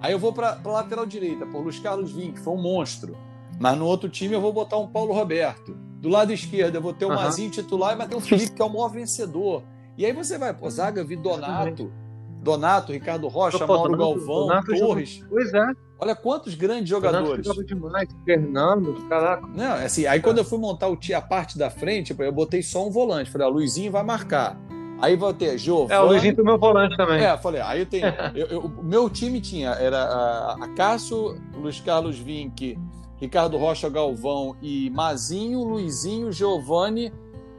Aí 0.00 0.10
eu 0.10 0.18
vou 0.18 0.32
para 0.32 0.58
a 0.64 0.68
lateral 0.68 1.06
direita, 1.06 1.46
por 1.46 1.62
Luiz 1.62 1.78
Carlos 1.78 2.10
Vim, 2.10 2.32
que 2.32 2.40
foi 2.40 2.54
um 2.54 2.60
monstro. 2.60 3.16
Mas 3.60 3.78
no 3.78 3.86
outro 3.86 4.08
time 4.08 4.34
eu 4.34 4.40
vou 4.40 4.52
botar 4.52 4.78
um 4.78 4.88
Paulo 4.88 5.14
Roberto. 5.14 5.76
Do 6.00 6.08
lado 6.08 6.32
esquerdo 6.32 6.74
eu 6.74 6.82
vou 6.82 6.92
ter 6.92 7.04
o 7.04 7.10
uhum. 7.10 7.14
Mazinho 7.14 7.52
titular 7.52 7.94
e 7.94 7.98
vai 7.98 8.08
ter 8.08 8.16
o 8.16 8.20
Felipe, 8.20 8.50
que 8.50 8.60
é 8.60 8.64
o 8.64 8.68
maior 8.68 8.88
vencedor. 8.88 9.62
E 9.96 10.04
aí 10.04 10.12
você 10.12 10.36
vai, 10.36 10.52
pô, 10.52 10.68
Zaga, 10.68 11.04
vi 11.04 11.14
Donato, 11.14 11.92
Donato, 12.46 12.92
Ricardo 12.92 13.26
Rocha, 13.26 13.66
Mauro 13.66 13.90
Donato, 13.90 13.98
Galvão, 13.98 14.46
Donato 14.46 14.78
Torres. 14.78 15.24
Pois 15.28 15.52
é. 15.52 15.66
Olha 15.98 16.14
quantos 16.14 16.54
grandes 16.54 16.88
jogadores. 16.88 17.44
Donato 17.44 17.64
demais, 17.64 18.08
Fernando, 18.24 18.94
caraca. 19.08 19.46
Não, 19.48 19.74
assim, 19.74 20.06
aí 20.06 20.20
quando 20.20 20.38
eu 20.38 20.44
fui 20.44 20.58
montar 20.58 20.88
o, 20.88 20.98
a 21.14 21.20
parte 21.20 21.58
da 21.58 21.70
frente, 21.70 22.14
eu 22.16 22.32
botei 22.32 22.62
só 22.62 22.86
um 22.86 22.90
volante. 22.90 23.30
Falei, 23.30 23.46
ó, 23.46 23.50
Luizinho 23.50 23.90
vai 23.90 24.04
marcar. 24.04 24.58
Aí 25.00 25.16
vai 25.16 25.34
ter 25.34 25.58
Giovanni. 25.58 25.92
É, 25.92 26.00
o 26.00 26.06
Luizinho 26.06 26.34
foi 26.34 26.44
meu 26.44 26.58
volante 26.58 26.96
também. 26.96 27.22
É, 27.22 27.36
falei, 27.36 27.60
aí 27.60 27.80
eu 27.80 27.86
tenho. 27.86 28.06
O 28.78 28.82
meu 28.82 29.10
time 29.10 29.40
tinha, 29.40 29.70
era 29.70 29.98
a, 29.98 30.64
a 30.64 30.68
Cássio, 30.68 31.38
Luiz 31.54 31.80
Carlos 31.80 32.18
Vinck, 32.18 32.78
Ricardo 33.20 33.56
Rocha 33.56 33.88
Galvão 33.88 34.56
e 34.62 34.90
Mazinho, 34.90 35.64
Luizinho, 35.64 36.30
Giovanni, 36.30 37.12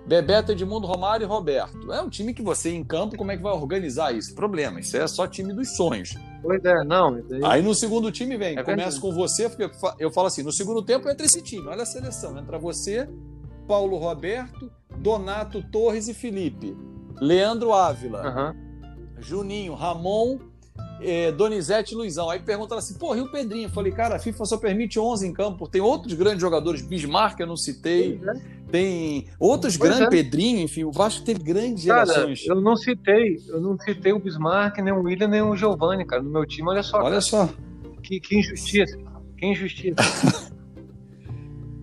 Bebeto, 0.08 0.54
Edmundo 0.54 0.88
Romário 0.88 1.26
e 1.26 1.28
Roberto. 1.28 1.92
É 1.92 2.02
um 2.02 2.08
time 2.08 2.34
que 2.34 2.42
você 2.42 2.70
em 2.70 2.82
campo, 2.82 3.18
como 3.18 3.30
é 3.30 3.36
que 3.36 3.44
vai 3.44 3.52
organizar 3.52 4.16
isso? 4.16 4.34
Problema, 4.34 4.80
isso 4.80 4.96
é 4.96 5.06
só 5.06 5.28
time 5.28 5.54
dos 5.54 5.76
sonhos. 5.76 6.16
Pois 6.42 6.64
é, 6.64 6.84
não. 6.86 7.16
Aí... 7.16 7.24
aí 7.44 7.62
no 7.62 7.76
segundo 7.76 8.10
time 8.10 8.38
vem, 8.38 8.58
é 8.58 8.64
começa 8.64 9.02
com 9.02 9.12
você, 9.12 9.50
porque 9.50 9.70
eu 10.00 10.10
falo 10.10 10.28
assim: 10.28 10.44
no 10.44 10.52
segundo 10.52 10.82
tempo 10.82 11.10
entra 11.10 11.26
esse 11.26 11.42
time, 11.42 11.68
olha 11.68 11.84
a 11.84 11.86
seleção, 11.86 12.38
entra 12.38 12.58
você, 12.58 13.10
Paulo 13.68 13.98
Roberto, 13.98 14.72
Donato 14.98 15.62
Torres 15.62 16.08
e 16.08 16.14
Felipe. 16.14 16.74
Leandro 17.20 17.74
Ávila, 17.74 18.54
uhum. 18.56 19.22
Juninho, 19.22 19.74
Ramon, 19.74 20.40
eh, 21.02 21.32
Donizete 21.32 21.94
e 21.94 21.98
Luizão. 21.98 22.30
Aí 22.30 22.40
perguntaram 22.40 22.80
assim, 22.80 22.96
porra, 22.96 23.18
e 23.18 23.22
o 23.22 23.32
Pedrinho? 23.32 23.66
Eu 23.66 23.70
falei, 23.72 23.92
cara, 23.92 24.16
a 24.16 24.20
FIFA 24.20 24.46
só 24.46 24.58
permite 24.58 25.00
11 25.00 25.28
em 25.28 25.34
campo. 25.34 25.68
Tem 25.68 25.82
outros 25.82 26.14
grandes 26.14 26.42
jogadores, 26.42 26.82
Bismarck 26.82 27.40
eu 27.40 27.48
não 27.48 27.56
citei, 27.58 28.20
tem 28.72 29.28
outros 29.40 29.78
Pois 29.78 29.90
grandes, 29.90 30.08
é. 30.08 30.10
Pedrinho, 30.10 30.60
enfim, 30.60 30.84
o 30.84 30.92
Vasco 30.92 31.24
teve 31.24 31.42
grandes 31.44 31.86
Cara, 31.86 32.06
gerações. 32.06 32.46
eu 32.48 32.60
não 32.62 32.76
citei, 32.76 33.38
eu 33.48 33.62
não 33.62 33.78
citei 33.80 34.12
o 34.14 34.20
Bismarck, 34.20 34.78
nem 34.80 34.94
o 34.94 35.02
William, 35.04 35.28
nem 35.28 35.42
o 35.42 35.56
Giovanni, 35.56 36.06
cara. 36.06 36.22
No 36.22 36.30
meu 36.30 36.46
time, 36.46 36.70
olha 36.70 36.84
só, 36.84 37.02
Olha 37.02 37.22
só. 37.22 37.50
que, 38.04 38.20
que 38.20 38.38
injustiça. 38.40 38.98
Que 39.38 39.46
injustiça. 39.46 39.96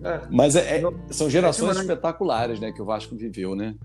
É, 0.03 0.21
Mas 0.29 0.55
é- 0.55 0.81
é- 0.81 0.83
são 1.09 1.29
gerações 1.29 1.77
espetaculares, 1.77 2.59
né, 2.59 2.71
que 2.71 2.81
o 2.81 2.85
Vasco 2.85 3.15
viveu, 3.15 3.55
né? 3.55 3.75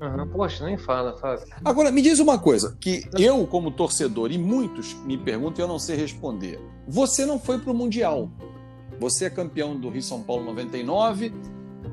Aham, 0.00 0.28
poxa, 0.28 0.64
nem 0.64 0.76
fala, 0.76 1.16
Fábio. 1.16 1.46
Agora, 1.64 1.90
me 1.90 2.02
diz 2.02 2.18
uma 2.18 2.38
coisa, 2.38 2.76
que 2.80 3.08
eu, 3.18 3.46
como 3.46 3.70
torcedor, 3.70 4.30
e 4.30 4.38
muitos 4.38 4.94
me 5.04 5.16
perguntam 5.16 5.62
e 5.62 5.62
eu 5.64 5.68
não 5.68 5.78
sei 5.78 5.96
responder. 5.96 6.60
Você 6.86 7.26
não 7.26 7.38
foi 7.38 7.58
para 7.58 7.70
o 7.70 7.74
Mundial. 7.74 8.30
Você 9.00 9.26
é 9.26 9.30
campeão 9.30 9.78
do 9.78 9.88
Rio 9.88 10.02
São 10.02 10.22
Paulo 10.22 10.44
99. 10.44 11.32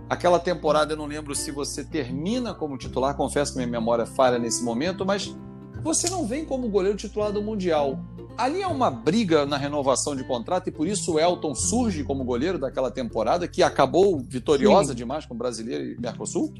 Aquela 0.10 0.39
temporada, 0.39 0.94
eu 0.94 0.98
não 0.98 1.06
lembro 1.06 1.36
se 1.36 1.52
você 1.52 1.84
termina 1.84 2.54
como 2.54 2.78
titular, 2.78 3.15
confesso 3.15 3.54
que 3.54 3.58
minha 3.58 3.70
memória 3.70 4.06
falha 4.06 4.38
nesse 4.38 4.63
momento, 4.63 5.06
mas 5.06 5.36
você 5.82 6.10
não 6.10 6.26
vem 6.26 6.46
como 6.46 6.68
goleiro 6.70 6.98
titular 6.98 7.32
do 7.32 7.41
Mundial. 7.41 8.00
Ali 8.38 8.62
é 8.62 8.68
uma 8.68 8.91
briga 8.91 9.46
na 9.46 9.56
renovação 9.56 10.15
de 10.15 10.24
contrato 10.24 10.68
e 10.68 10.72
por 10.72 10.88
isso 10.88 11.13
o 11.13 11.20
Elton 11.20 11.56
surge 11.56 12.04
como 12.04 12.24
goleiro 12.24 12.60
daquela 12.60 12.91
temporada, 12.91 13.48
que 13.48 13.63
acabou 13.63 14.20
vitoriosa 14.20 14.89
Sim. 14.89 14.96
demais 14.96 15.26
com 15.26 15.34
o 15.34 15.38
Brasileiro 15.38 15.86
e 15.86 15.98
Mercosul? 16.00 16.54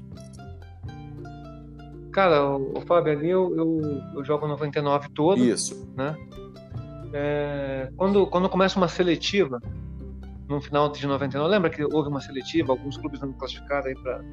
Cara, 2.16 2.46
o, 2.46 2.78
o 2.78 2.82
Fábio, 2.82 3.12
ali 3.12 3.30
eu, 3.30 3.54
eu, 3.58 4.02
eu 4.16 4.24
jogo 4.24 4.48
99 4.48 5.10
todo. 5.10 5.44
Isso. 5.44 5.86
É, 7.12 7.92
quando, 7.98 8.26
quando 8.28 8.48
começa 8.48 8.78
uma 8.78 8.88
seletiva, 8.88 9.62
no 10.48 10.62
final 10.62 10.88
de 10.88 11.06
99, 11.06 11.50
lembra 11.50 11.70
que 11.70 11.84
houve 11.84 12.08
uma 12.08 12.22
seletiva, 12.22 12.72
alguns 12.72 12.96
clubes 12.96 13.20
não 13.20 13.34
classificaram 13.34 13.88
aí 13.88 13.96
para 13.96 14.24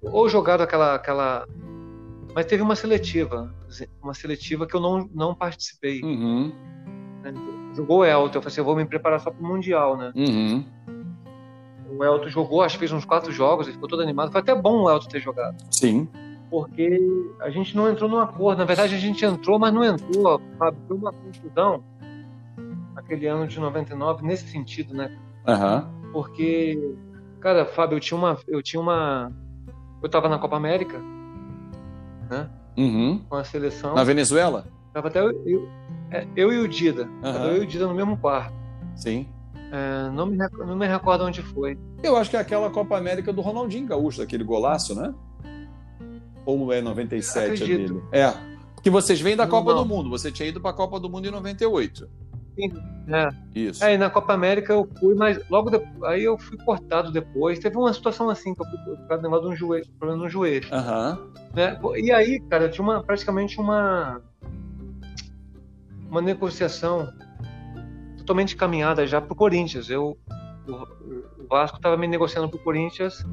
ou 0.00 0.28
jogaram 0.28 0.62
aquela 0.62 0.94
aquela 0.94 1.44
mas 2.32 2.46
teve 2.46 2.62
uma 2.62 2.76
seletiva, 2.76 3.52
uma 4.00 4.14
seletiva 4.14 4.64
que 4.64 4.76
eu 4.76 4.80
não, 4.80 5.10
não 5.12 5.34
participei. 5.34 6.00
Uhum. 6.04 6.52
né? 7.20 7.34
Jogou 7.74 7.98
o 7.98 8.04
Elton, 8.04 8.38
eu 8.38 8.42
falei 8.42 8.46
assim, 8.46 8.60
eu 8.60 8.64
vou 8.64 8.76
me 8.76 8.84
preparar 8.84 9.18
só 9.18 9.32
para 9.32 9.44
o 9.44 9.48
Mundial, 9.48 9.96
né? 9.96 10.12
Uhum. 10.14 10.64
O 11.98 12.04
Elton 12.04 12.28
jogou, 12.28 12.62
acho 12.62 12.76
que 12.76 12.78
fez 12.78 12.92
uns 12.92 13.04
quatro 13.04 13.32
jogos, 13.32 13.66
ele 13.66 13.74
ficou 13.74 13.88
todo 13.88 14.02
animado. 14.02 14.30
Foi 14.30 14.40
até 14.40 14.54
bom 14.54 14.84
o 14.84 14.90
Elton 14.90 15.08
ter 15.08 15.20
jogado, 15.20 15.56
Sim. 15.72 16.08
Porque 16.50 17.00
a 17.40 17.48
gente 17.50 17.76
não 17.76 17.88
entrou 17.88 18.08
num 18.10 18.18
acordo. 18.18 18.58
Na 18.58 18.64
verdade, 18.64 18.94
a 18.94 18.98
gente 18.98 19.24
entrou, 19.24 19.58
mas 19.58 19.72
não 19.72 19.84
entrou. 19.84 20.40
Sabe? 20.58 20.76
Foi 20.88 20.96
uma 20.96 21.12
confusão 21.12 21.82
aquele 22.96 23.26
ano 23.26 23.46
de 23.46 23.58
99 23.60 24.22
nesse 24.26 24.48
sentido, 24.48 24.94
né? 24.94 25.16
Aham. 25.46 25.88
Porque, 26.12 26.94
cara, 27.40 27.64
Fábio, 27.64 27.96
eu 27.96 28.00
tinha 28.00 28.18
uma. 28.18 28.36
Eu 28.48 28.62
tinha 28.62 28.80
uma. 28.80 29.32
Eu 30.02 30.08
tava 30.08 30.28
na 30.28 30.38
Copa 30.38 30.56
América 30.56 30.98
Uhum. 32.76 33.20
com 33.28 33.36
a 33.36 33.44
seleção. 33.44 33.94
Na 33.94 34.04
Venezuela? 34.04 34.64
Tava 34.92 35.08
até 35.08 35.20
eu, 35.20 35.30
eu, 35.46 35.68
é, 36.10 36.26
eu 36.36 36.52
e 36.52 36.58
o 36.58 36.68
Dida. 36.68 37.08
Aham. 37.22 37.44
eu 37.46 37.56
e 37.58 37.60
o 37.60 37.66
Dida 37.66 37.86
no 37.86 37.94
mesmo 37.94 38.16
quarto. 38.16 38.54
Sim. 38.96 39.28
É, 39.72 40.10
não, 40.10 40.26
me, 40.26 40.36
não 40.36 40.76
me 40.76 40.86
recordo 40.86 41.24
onde 41.24 41.42
foi. 41.42 41.78
Eu 42.02 42.16
acho 42.16 42.30
que 42.30 42.36
é 42.36 42.40
aquela 42.40 42.70
Copa 42.70 42.96
América 42.96 43.32
do 43.32 43.40
Ronaldinho 43.40 43.86
Gaúcho, 43.86 44.18
daquele 44.20 44.42
golaço, 44.44 44.94
né? 44.94 45.12
Ou 46.50 46.72
é 46.72 46.80
97 46.80 47.38
a 47.38 47.54
Acredito. 47.54 47.94
dele? 47.94 48.02
É. 48.12 48.32
Porque 48.74 48.90
vocês 48.90 49.20
vêm 49.20 49.36
da 49.36 49.44
Não, 49.44 49.50
Copa 49.50 49.74
não. 49.74 49.82
do 49.82 49.88
Mundo. 49.88 50.10
Você 50.10 50.32
tinha 50.32 50.48
ido 50.48 50.60
para 50.60 50.70
a 50.70 50.74
Copa 50.74 50.98
do 50.98 51.08
Mundo 51.10 51.26
em 51.28 51.30
98. 51.30 52.08
É. 53.08 53.28
Isso. 53.54 53.82
Aí 53.84 53.96
na 53.96 54.10
Copa 54.10 54.34
América 54.34 54.72
eu 54.72 54.88
fui, 54.98 55.14
mas 55.14 55.40
logo 55.48 55.70
depois, 55.70 56.02
aí 56.04 56.24
eu 56.24 56.36
fui 56.38 56.58
cortado 56.58 57.10
depois. 57.10 57.58
Teve 57.58 57.76
uma 57.76 57.92
situação 57.92 58.28
assim 58.28 58.54
que 58.54 58.60
eu 58.62 58.66
fui 58.66 58.78
cortado 58.96 59.22
negócio 59.22 59.48
de 59.48 59.54
um 59.54 59.56
joelho, 59.56 59.86
problema 59.98 60.22
no 60.22 60.28
joelho. 60.28 60.68
Aham. 60.72 61.18
né? 61.54 61.78
E 61.96 62.12
aí, 62.12 62.40
cara, 62.40 62.68
tinha 62.68 62.84
uma, 62.84 63.02
praticamente 63.02 63.58
uma 63.58 64.20
uma 66.10 66.20
negociação 66.20 67.08
totalmente 68.18 68.56
caminhada 68.56 69.06
já 69.06 69.20
pro 69.20 69.34
Corinthians. 69.34 69.88
Eu 69.88 70.18
o, 70.68 70.72
o 71.42 71.46
Vasco 71.48 71.76
estava 71.76 71.96
me 71.96 72.06
negociando 72.06 72.48
pro 72.48 72.58
Corinthians, 72.58 73.24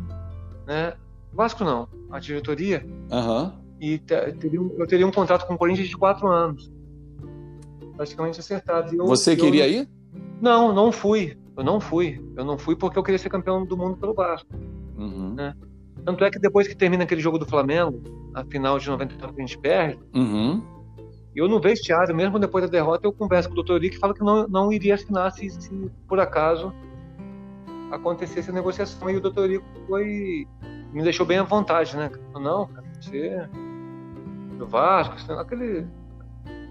né? 0.65 0.93
Vasco 1.33 1.63
não, 1.63 1.87
a 2.11 2.19
diretoria 2.19 2.85
Aham. 3.11 3.53
e 3.79 3.99
te- 3.99 4.31
teria 4.33 4.59
eu 4.59 4.87
teria 4.87 5.05
um 5.07 5.11
contrato 5.11 5.45
com 5.47 5.53
o 5.53 5.57
Corinthians 5.57 5.87
de 5.87 5.97
quatro 5.97 6.27
anos, 6.27 6.71
praticamente 7.95 8.39
acertado. 8.39 8.93
Eu- 8.95 9.05
Você 9.05 9.33
eu- 9.33 9.37
queria 9.37 9.67
ir? 9.67 9.87
Não, 10.41 10.73
não 10.73 10.91
fui. 10.91 11.37
Eu 11.55 11.63
não 11.63 11.79
fui. 11.79 12.23
Eu 12.35 12.45
não 12.45 12.57
fui 12.57 12.75
porque 12.75 12.97
eu 12.97 13.03
queria 13.03 13.17
ser 13.17 13.29
campeão 13.29 13.65
do 13.65 13.75
mundo 13.77 13.97
pelo 13.97 14.13
Vasco. 14.13 14.47
Uhum. 14.97 15.35
Tanto 16.05 16.23
é 16.23 16.29
que 16.31 16.39
depois 16.39 16.67
que 16.67 16.75
termina 16.75 17.03
aquele 17.03 17.21
jogo 17.21 17.37
do 17.39 17.45
Flamengo, 17.45 18.01
a 18.33 18.43
final 18.45 18.77
de 18.79 18.87
99 18.87 19.33
que 19.35 19.41
a 19.41 19.45
gente 19.45 19.57
perde, 19.59 19.99
Uhum. 20.15 20.61
eu 21.35 21.47
no 21.47 21.59
vestiário, 21.59 22.15
mesmo 22.15 22.39
depois 22.39 22.63
da 22.63 22.69
derrota, 22.69 23.05
eu 23.07 23.11
converso 23.11 23.49
com 23.49 23.59
o 23.59 23.63
Dr. 23.63 23.79
Rick 23.81 23.95
e 23.97 23.99
falo 23.99 24.13
que 24.13 24.23
não, 24.23 24.47
não 24.47 24.71
iria 24.71 24.93
assinar 24.95 25.31
se, 25.31 25.49
se 25.49 25.91
por 26.07 26.19
acaso 26.19 26.71
acontecesse 27.91 28.49
a 28.49 28.53
negociação. 28.53 29.09
E 29.09 29.17
o 29.17 29.21
Dr. 29.21 29.45
Rick 29.47 29.65
foi. 29.87 30.47
Me 30.93 31.04
deixou 31.04 31.26
bem 31.26 31.38
à 31.38 31.43
vontade, 31.43 31.95
né? 31.95 32.10
Não, 32.34 32.67
cara, 32.67 32.88
você. 33.00 33.17
é 33.17 33.50
Do 34.58 34.67
Vasco, 34.67 35.15
aquele 35.34 35.86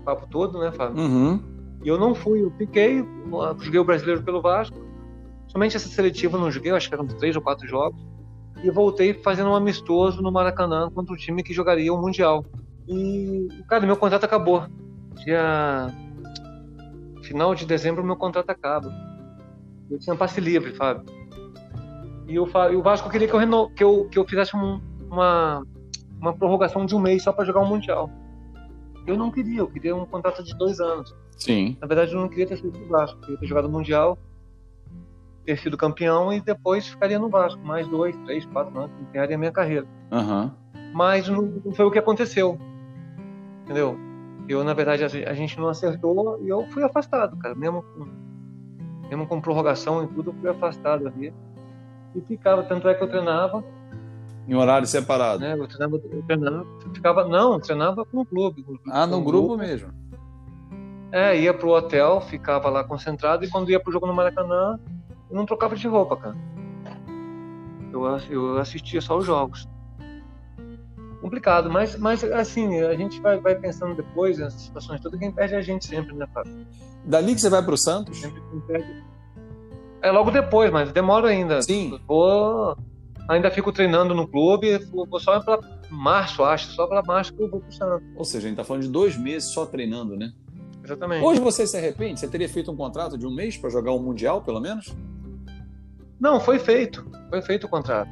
papo 0.04 0.26
todo, 0.28 0.58
né, 0.58 0.72
Fábio? 0.72 1.02
Uhum. 1.02 1.40
E 1.82 1.88
eu 1.88 1.98
não 1.98 2.14
fui, 2.14 2.42
eu 2.42 2.50
fiquei, 2.58 3.04
joguei 3.60 3.80
o 3.80 3.84
brasileiro 3.84 4.22
pelo 4.22 4.40
Vasco. 4.40 4.76
Somente 5.48 5.76
essa 5.76 5.88
seletiva 5.88 6.36
eu 6.36 6.40
não 6.40 6.50
joguei, 6.50 6.72
acho 6.72 6.88
que 6.88 6.94
eram 6.94 7.06
três 7.06 7.36
ou 7.36 7.42
quatro 7.42 7.66
jogos. 7.68 8.00
E 8.62 8.70
voltei 8.70 9.14
fazendo 9.14 9.50
um 9.50 9.54
amistoso 9.54 10.22
no 10.22 10.32
Maracanã 10.32 10.90
contra 10.90 11.14
o 11.14 11.16
time 11.16 11.42
que 11.42 11.52
jogaria 11.52 11.92
o 11.92 12.00
Mundial. 12.00 12.44
E, 12.88 13.48
cara, 13.68 13.86
meu 13.86 13.96
contrato 13.96 14.24
acabou. 14.24 14.66
Dia. 15.24 15.92
Final 17.22 17.54
de 17.54 17.66
dezembro, 17.66 18.04
meu 18.04 18.16
contrato 18.16 18.50
acaba. 18.50 18.92
Eu 19.90 19.98
tinha 19.98 20.16
passe 20.16 20.40
livre, 20.40 20.72
Fábio. 20.72 21.04
E 22.26 22.38
o, 22.38 22.46
Fá- 22.46 22.70
e 22.70 22.76
o 22.76 22.82
Vasco 22.82 23.08
queria 23.08 23.28
que 23.28 23.34
eu, 23.34 23.38
reno... 23.38 23.70
que 23.70 23.84
eu, 23.84 24.08
que 24.08 24.18
eu 24.18 24.26
fizesse 24.26 24.56
um- 24.56 24.80
uma, 25.10 25.62
uma 26.20 26.32
prorrogação 26.34 26.84
de 26.84 26.94
um 26.94 26.98
mês 26.98 27.22
só 27.22 27.32
para 27.32 27.44
jogar 27.44 27.60
o 27.60 27.66
Mundial. 27.66 28.10
Eu 29.06 29.16
não 29.16 29.30
queria, 29.30 29.60
eu 29.60 29.68
queria 29.68 29.94
um 29.94 30.04
contrato 30.04 30.42
de 30.42 30.56
dois 30.58 30.80
anos. 30.80 31.14
Sim. 31.36 31.76
Na 31.80 31.86
verdade, 31.86 32.12
eu 32.12 32.20
não 32.20 32.28
queria 32.28 32.46
ter 32.46 32.56
sido 32.56 32.70
do 32.72 32.86
Vasco. 32.88 33.16
Eu 33.18 33.20
queria 33.22 33.38
ter 33.38 33.46
jogado 33.46 33.66
o 33.66 33.70
Mundial, 33.70 34.18
ter 35.44 35.56
sido 35.58 35.76
campeão 35.76 36.32
e 36.32 36.40
depois 36.40 36.88
ficaria 36.88 37.18
no 37.18 37.28
Vasco. 37.28 37.60
Mais 37.64 37.86
dois, 37.86 38.16
três, 38.24 38.44
quatro 38.46 38.76
anos, 38.76 38.90
encerraria 39.08 39.36
a 39.36 39.38
minha 39.38 39.52
carreira. 39.52 39.86
Aham. 40.10 40.52
Mas 40.92 41.28
não, 41.28 41.42
não 41.64 41.72
foi 41.72 41.84
o 41.84 41.90
que 41.90 41.98
aconteceu. 41.98 42.58
Entendeu? 43.64 43.96
Eu, 44.48 44.64
na 44.64 44.74
verdade, 44.74 45.04
a, 45.04 45.30
a 45.30 45.34
gente 45.34 45.58
não 45.58 45.68
acertou 45.68 46.40
e 46.42 46.48
eu 46.48 46.66
fui 46.70 46.82
afastado, 46.82 47.36
cara. 47.36 47.54
Mesmo 47.54 47.82
com, 47.82 48.06
mesmo 49.08 49.26
com 49.26 49.40
prorrogação 49.40 50.02
e 50.02 50.06
tudo, 50.08 50.30
eu 50.30 50.34
fui 50.40 50.50
afastado 50.50 51.06
ali. 51.06 51.32
E 52.16 52.20
ficava, 52.22 52.62
tanto 52.62 52.88
é 52.88 52.94
que 52.94 53.02
eu 53.04 53.08
treinava, 53.08 53.62
Em 54.48 54.54
horário 54.54 54.86
separado. 54.86 55.40
né? 55.40 55.54
Eu 55.58 55.66
treinava, 55.68 55.96
eu 55.96 56.22
treinava, 56.22 56.66
ficava, 56.94 57.28
não, 57.28 57.52
eu 57.52 57.60
treinava 57.60 58.04
com 58.04 58.20
o 58.20 58.24
clube. 58.24 58.64
Ah, 58.90 59.06
no 59.06 59.16
com 59.16 59.20
o 59.20 59.24
grupo 59.24 59.56
mesmo. 59.58 59.92
É, 61.12 61.38
ia 61.38 61.54
pro 61.54 61.70
hotel, 61.70 62.20
ficava 62.22 62.68
lá 62.68 62.82
concentrado 62.82 63.44
e 63.44 63.48
quando 63.50 63.70
ia 63.70 63.78
pro 63.78 63.92
jogo 63.92 64.06
no 64.06 64.14
Maracanã, 64.14 64.78
eu 65.30 65.36
não 65.36 65.46
trocava 65.46 65.76
de 65.76 65.86
roupa, 65.86 66.16
cara. 66.16 66.36
Eu, 67.92 68.04
eu 68.30 68.58
assistia 68.58 69.00
só 69.00 69.16
os 69.16 69.24
jogos. 69.24 69.68
Complicado, 71.20 71.70
mas, 71.70 71.96
mas 71.96 72.22
assim, 72.24 72.80
a 72.82 72.94
gente 72.94 73.20
vai, 73.20 73.38
vai 73.38 73.54
pensando 73.54 73.94
depois 73.94 74.38
nessas 74.38 74.60
situações 74.62 75.00
todas, 75.00 75.18
quem 75.18 75.32
perde 75.32 75.54
é 75.54 75.58
a 75.58 75.62
gente 75.62 75.86
sempre, 75.86 76.14
né, 76.14 76.26
Fábio? 76.32 76.52
Dali 77.04 77.34
que 77.34 77.40
você 77.40 77.48
vai 77.48 77.62
pro 77.62 77.76
Santos? 77.76 78.18
Sempre 78.18 78.42
quem 78.50 78.60
perde. 78.60 79.04
É 80.02 80.10
logo 80.10 80.30
depois, 80.30 80.70
mas 80.70 80.92
demora 80.92 81.28
ainda. 81.28 81.60
Sim. 81.62 81.98
Vou. 82.06 82.76
Ainda 83.28 83.50
fico 83.50 83.72
treinando 83.72 84.14
no 84.14 84.28
clube, 84.28 84.78
vou 84.92 85.18
só 85.18 85.40
pra 85.40 85.58
março, 85.90 86.44
acho, 86.44 86.70
só 86.72 86.86
pra 86.86 87.02
março 87.02 87.34
que 87.34 87.42
eu 87.42 87.50
vou 87.50 87.60
pro 87.60 87.72
Santos. 87.72 88.06
Ou 88.14 88.24
seja, 88.24 88.46
a 88.46 88.48
gente 88.48 88.56
tá 88.56 88.62
falando 88.64 88.82
de 88.82 88.88
dois 88.88 89.16
meses 89.18 89.50
só 89.52 89.66
treinando, 89.66 90.16
né? 90.16 90.32
Exatamente. 90.84 91.24
Hoje 91.24 91.40
você 91.40 91.66
se 91.66 91.76
arrepende? 91.76 92.20
Você 92.20 92.28
teria 92.28 92.48
feito 92.48 92.70
um 92.70 92.76
contrato 92.76 93.18
de 93.18 93.26
um 93.26 93.34
mês 93.34 93.56
para 93.56 93.68
jogar 93.70 93.92
um 93.92 93.98
Mundial, 93.98 94.42
pelo 94.42 94.60
menos? 94.60 94.94
Não, 96.20 96.38
foi 96.38 96.60
feito. 96.60 97.04
Foi 97.28 97.42
feito 97.42 97.64
o 97.66 97.68
contrato. 97.68 98.08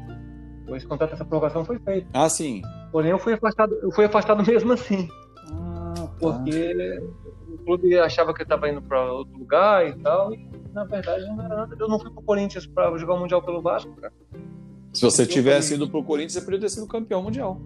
Esse 0.69 0.87
contrato, 0.87 1.13
essa 1.15 1.25
prorrogação 1.25 1.65
foi 1.65 1.79
feita. 1.79 2.09
Ah, 2.13 2.29
sim. 2.29 2.63
Porém, 2.91 3.11
eu 3.13 3.19
fui 3.19 3.35
afastado, 3.35 3.73
eu 3.83 3.93
fui 3.93 4.05
afastado 4.07 4.45
mesmo 4.45 4.73
assim, 4.73 5.09
Ah, 5.53 5.95
tá. 5.97 6.07
porque 6.19 7.01
o 7.49 7.59
clube 7.59 7.97
achava 7.99 8.33
que 8.35 8.41
eu 8.43 8.45
estava 8.45 8.69
indo 8.69 8.81
para 8.83 9.13
outro 9.13 9.37
lugar 9.39 9.87
e 9.87 9.93
tal, 9.99 10.33
e 10.35 10.49
na 10.75 10.85
verdade 10.85 11.25
não 11.27 11.41
era 11.45 11.57
nada. 11.57 11.77
Eu 11.79 11.89
não 11.89 11.99
fui 11.99 12.11
pro 12.11 12.23
Corinthians 12.23 12.67
para 12.67 12.97
jogar 12.99 13.15
o 13.15 13.19
Mundial 13.21 13.43
pelo 13.43 13.63
Vasco, 13.63 13.93
cara. 13.97 14.13
Se 14.93 15.03
você 15.03 15.27
tivesse 15.27 15.69
fui- 15.69 15.77
ido 15.77 15.89
pro 15.89 16.03
Corinthians, 16.05 16.33
você 16.35 16.41
poderia 16.41 16.61
ter 16.61 16.69
sido 16.69 16.87
campeão 16.87 17.23
mundial. 17.23 17.61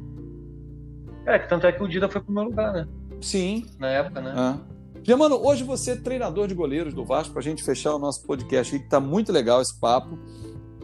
É, 1.26 1.38
que 1.38 1.48
tanto 1.48 1.66
é 1.66 1.72
que 1.72 1.82
o 1.82 1.88
Dida 1.88 2.08
foi 2.08 2.20
pro 2.22 2.32
meu 2.32 2.44
lugar, 2.44 2.72
né? 2.72 2.88
Sim. 3.20 3.66
Na 3.78 3.88
época, 3.88 4.20
né? 4.20 4.32
Ah. 4.36 4.58
Germano, 5.02 5.36
hoje 5.36 5.62
você 5.64 5.92
é 5.92 5.96
treinador 5.96 6.46
de 6.48 6.54
goleiros 6.54 6.94
do 6.94 7.04
Vasco, 7.04 7.32
pra 7.32 7.42
gente 7.42 7.62
fechar 7.62 7.94
o 7.94 7.98
nosso 7.98 8.26
podcast 8.26 8.74
aqui, 8.74 8.84
que 8.84 8.90
tá 8.90 8.98
muito 9.00 9.32
legal 9.32 9.60
esse 9.60 9.78
papo. 9.78 10.18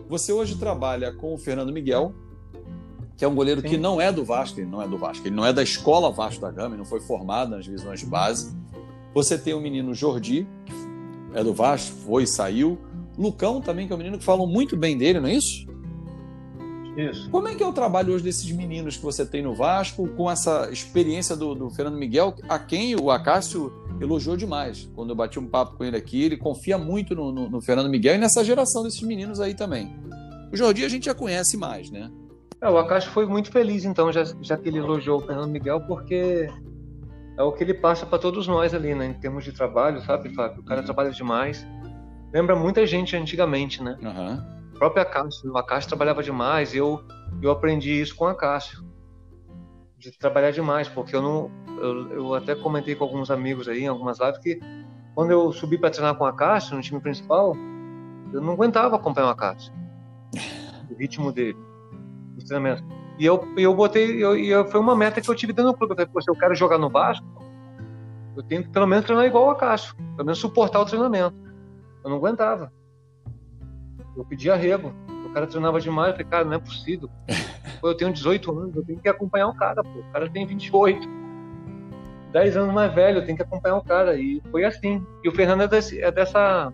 Você 0.08 0.32
hoje 0.32 0.56
trabalha 0.58 1.12
com 1.14 1.32
o 1.34 1.38
Fernando 1.38 1.72
Miguel, 1.72 2.14
que 3.16 3.24
é 3.24 3.28
um 3.28 3.34
goleiro 3.34 3.60
Sim. 3.62 3.68
que 3.68 3.76
não 3.78 4.00
é 4.00 4.12
do 4.12 4.24
Vasco, 4.24 4.60
ele 4.60 4.68
não 4.70 4.82
é 4.82 4.88
do 4.88 4.98
Vasco, 4.98 5.26
ele 5.26 5.34
não 5.34 5.46
é 5.46 5.52
da 5.52 5.62
escola 5.62 6.10
Vasco 6.10 6.40
da 6.42 6.50
Gama, 6.50 6.70
ele 6.70 6.78
não 6.78 6.84
foi 6.84 7.00
formado 7.00 7.50
nas 7.52 7.64
divisões 7.64 8.00
de 8.00 8.06
base. 8.06 8.54
Você 9.14 9.38
tem 9.38 9.54
o 9.54 9.60
menino 9.60 9.94
Jordi, 9.94 10.46
que 10.66 10.72
é 11.34 11.42
do 11.42 11.52
Vasco, 11.52 11.94
foi 12.06 12.22
e 12.22 12.26
saiu. 12.26 12.78
Lucão 13.18 13.60
também, 13.60 13.86
que 13.86 13.92
é 13.92 13.96
um 13.96 13.98
menino 13.98 14.18
que 14.18 14.24
falam 14.24 14.46
muito 14.46 14.76
bem 14.76 14.96
dele, 14.96 15.20
não 15.20 15.28
é 15.28 15.34
isso? 15.34 15.66
Isso. 16.96 17.28
Como 17.30 17.48
é 17.48 17.54
que 17.54 17.62
é 17.62 17.66
o 17.66 17.72
trabalho 17.72 18.14
hoje 18.14 18.22
desses 18.22 18.50
meninos 18.52 18.96
que 18.96 19.02
você 19.02 19.26
tem 19.26 19.42
no 19.42 19.54
Vasco, 19.54 20.08
com 20.08 20.30
essa 20.30 20.68
experiência 20.70 21.36
do, 21.36 21.54
do 21.54 21.70
Fernando 21.70 21.98
Miguel, 21.98 22.34
a 22.48 22.58
quem 22.58 22.94
o 22.94 23.10
Acácio 23.10 23.72
elogiou 24.00 24.36
demais. 24.36 24.88
Quando 24.94 25.10
eu 25.10 25.16
bati 25.16 25.38
um 25.38 25.46
papo 25.46 25.76
com 25.76 25.84
ele 25.84 25.96
aqui, 25.96 26.22
ele 26.22 26.36
confia 26.36 26.78
muito 26.78 27.14
no, 27.14 27.32
no, 27.32 27.50
no 27.50 27.60
Fernando 27.60 27.88
Miguel 27.88 28.14
e 28.14 28.18
nessa 28.18 28.44
geração 28.44 28.82
desses 28.82 29.02
meninos 29.02 29.40
aí 29.40 29.54
também. 29.54 29.94
O 30.52 30.56
Jordi 30.56 30.84
a 30.84 30.88
gente 30.88 31.06
já 31.06 31.14
conhece 31.14 31.56
mais, 31.56 31.90
né? 31.90 32.10
É, 32.60 32.70
o 32.70 32.78
Acácio 32.78 33.10
foi 33.10 33.26
muito 33.26 33.50
feliz, 33.50 33.84
então, 33.84 34.12
já, 34.12 34.24
já 34.40 34.56
que 34.56 34.68
ele 34.68 34.78
elogiou 34.78 35.18
o 35.18 35.20
Fernando 35.20 35.50
Miguel, 35.50 35.80
porque 35.82 36.48
é 37.36 37.42
o 37.42 37.52
que 37.52 37.64
ele 37.64 37.74
passa 37.74 38.06
para 38.06 38.18
todos 38.18 38.46
nós 38.46 38.74
ali, 38.74 38.94
né? 38.94 39.06
Em 39.06 39.14
termos 39.14 39.44
de 39.44 39.52
trabalho, 39.52 40.00
sabe, 40.02 40.34
Fábio? 40.34 40.60
O 40.60 40.64
cara 40.64 40.80
uhum. 40.80 40.86
trabalha 40.86 41.10
demais. 41.10 41.66
Lembra 42.32 42.56
muita 42.56 42.86
gente 42.86 43.16
antigamente, 43.16 43.82
né? 43.82 43.96
Uhum 44.02 44.54
própria 44.74 45.02
Acácio. 45.02 45.50
O 45.50 45.56
Acácio 45.56 45.88
trabalhava 45.88 46.22
demais. 46.22 46.74
Eu, 46.74 47.02
eu 47.40 47.50
aprendi 47.50 48.00
isso 48.00 48.14
com 48.14 48.26
a 48.26 48.32
Acácio. 48.32 48.84
De 49.98 50.16
trabalhar 50.18 50.50
demais, 50.50 50.88
porque 50.88 51.16
eu 51.16 51.22
não. 51.22 51.50
Eu, 51.78 52.10
eu 52.12 52.34
até 52.34 52.54
comentei 52.54 52.94
com 52.94 53.04
alguns 53.04 53.30
amigos 53.30 53.68
aí, 53.68 53.84
em 53.84 53.88
algumas 53.88 54.20
lives, 54.20 54.38
que 54.38 54.60
quando 55.14 55.30
eu 55.30 55.50
subi 55.52 55.78
para 55.78 55.90
treinar 55.90 56.14
com 56.16 56.26
a 56.26 56.28
Acácio, 56.28 56.76
no 56.76 56.82
time 56.82 57.00
principal, 57.00 57.54
eu 58.32 58.40
não 58.40 58.52
aguentava 58.52 58.96
acompanhar 58.96 59.28
o 59.28 59.30
Acácio. 59.30 59.72
O 60.90 60.94
ritmo 60.94 61.32
dele, 61.32 61.56
os 62.36 62.44
treinamentos. 62.44 62.84
E 63.18 63.24
eu, 63.24 63.46
eu 63.56 63.74
botei. 63.74 64.22
Eu, 64.22 64.36
eu, 64.36 64.64
foi 64.66 64.80
uma 64.80 64.96
meta 64.96 65.20
que 65.20 65.30
eu 65.30 65.34
tive 65.34 65.52
dentro 65.52 65.72
do 65.72 65.78
clube. 65.78 65.92
Eu 65.92 65.96
falei, 65.96 66.22
se 66.22 66.30
eu 66.30 66.36
quero 66.36 66.54
jogar 66.54 66.78
no 66.78 66.90
Vasco, 66.90 67.24
eu 68.36 68.42
tenho 68.42 68.62
que 68.62 68.70
pelo 68.70 68.86
menos 68.86 69.04
treinar 69.04 69.26
igual 69.26 69.46
o 69.46 69.50
Acácio. 69.50 69.94
Pelo 69.96 70.26
menos 70.26 70.38
suportar 70.38 70.80
o 70.80 70.84
treinamento. 70.84 71.36
Eu 72.02 72.10
não 72.10 72.16
aguentava. 72.16 72.72
Eu 74.16 74.24
pedi 74.24 74.50
arrego. 74.50 74.92
O 75.26 75.30
cara 75.30 75.46
treinava 75.46 75.80
demais. 75.80 76.08
Eu 76.08 76.14
falei, 76.14 76.30
cara, 76.30 76.44
não 76.44 76.54
é 76.54 76.58
possível. 76.58 77.08
Pô, 77.80 77.88
eu 77.88 77.94
tenho 77.94 78.12
18 78.12 78.58
anos, 78.58 78.76
eu 78.76 78.84
tenho 78.84 78.98
que 78.98 79.08
acompanhar 79.08 79.46
o 79.48 79.54
cara, 79.54 79.82
pô. 79.82 79.98
O 79.98 80.12
cara 80.12 80.30
tem 80.30 80.46
28. 80.46 81.06
10 82.32 82.56
anos 82.56 82.74
mais 82.74 82.94
velho, 82.94 83.18
eu 83.18 83.24
tenho 83.26 83.36
que 83.36 83.42
acompanhar 83.42 83.76
o 83.76 83.84
cara. 83.84 84.16
E 84.16 84.42
foi 84.50 84.64
assim. 84.64 85.06
E 85.22 85.28
o 85.28 85.32
Fernando 85.32 85.62
é 85.62 85.68
desse, 85.68 86.00
é 86.00 86.10
dessa, 86.10 86.72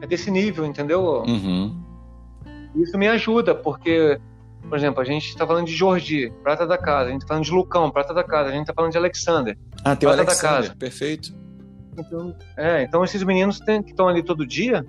é 0.00 0.06
desse 0.06 0.30
nível, 0.30 0.64
entendeu? 0.64 1.24
Uhum. 1.26 1.76
Isso 2.76 2.96
me 2.96 3.08
ajuda, 3.08 3.54
porque, 3.54 4.20
por 4.68 4.78
exemplo, 4.78 5.00
a 5.00 5.04
gente 5.04 5.28
está 5.28 5.46
falando 5.46 5.66
de 5.66 5.74
Jordi, 5.74 6.32
prata 6.42 6.66
da 6.66 6.78
casa. 6.78 7.08
A 7.08 7.12
gente 7.12 7.22
está 7.22 7.28
falando 7.28 7.44
de 7.44 7.52
Lucão, 7.52 7.90
prata 7.90 8.14
da 8.14 8.24
casa. 8.24 8.48
A 8.50 8.52
gente 8.52 8.62
está 8.62 8.74
falando 8.74 8.92
de 8.92 8.98
Alexander. 8.98 9.58
Ah, 9.84 9.94
tem 9.94 10.08
o 10.08 10.12
Alexander, 10.12 10.62
da 10.62 10.66
casa. 10.66 10.76
perfeito. 10.76 11.34
Então, 11.96 12.36
é, 12.56 12.82
então 12.82 13.04
esses 13.04 13.22
meninos 13.22 13.60
tem, 13.60 13.82
que 13.82 13.90
estão 13.90 14.08
ali 14.08 14.22
todo 14.22 14.46
dia, 14.46 14.84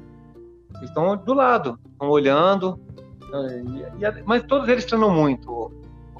estão 0.82 1.16
do 1.16 1.34
lado, 1.34 1.80
estão 1.92 2.10
olhando. 2.10 2.80
E, 4.00 4.04
e, 4.04 4.24
mas 4.26 4.44
todos 4.44 4.68
eles 4.70 4.86
treinam 4.86 5.12
muito, 5.12 5.72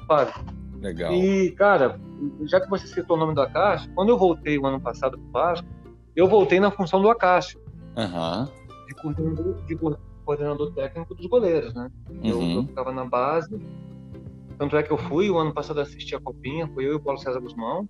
Fábio. 0.06 0.34
Legal. 0.80 1.12
E, 1.12 1.50
cara, 1.52 1.98
já 2.42 2.60
que 2.60 2.68
você 2.68 2.86
citou 2.86 3.16
o 3.16 3.20
nome 3.20 3.34
do 3.34 3.40
Acácio, 3.40 3.90
quando 3.94 4.10
eu 4.10 4.18
voltei 4.18 4.58
o 4.58 4.66
ano 4.66 4.80
passado 4.80 5.18
para 5.18 5.28
o 5.28 5.32
Vasco, 5.32 5.66
eu 6.14 6.28
voltei 6.28 6.60
na 6.60 6.70
função 6.70 7.00
do 7.00 7.10
Acácio. 7.10 7.60
Uhum. 7.96 8.44
De, 8.86 8.94
coordenador, 8.94 9.64
de 9.64 9.76
coordenador 10.26 10.72
técnico 10.72 11.14
dos 11.14 11.26
goleiros, 11.26 11.72
né? 11.72 11.88
Uhum. 12.10 12.20
Eu, 12.24 12.42
eu 12.42 12.66
ficava 12.66 12.92
na 12.92 13.04
base. 13.04 13.56
Tanto 14.58 14.76
é 14.76 14.82
que 14.82 14.90
eu 14.90 14.98
fui, 14.98 15.30
o 15.30 15.38
ano 15.38 15.54
passado 15.54 15.80
assisti 15.80 16.14
a 16.14 16.20
Copinha, 16.20 16.66
foi 16.68 16.86
eu 16.86 16.92
e 16.92 16.94
o 16.96 17.00
Paulo 17.00 17.20
César 17.20 17.40
Guzmão. 17.40 17.88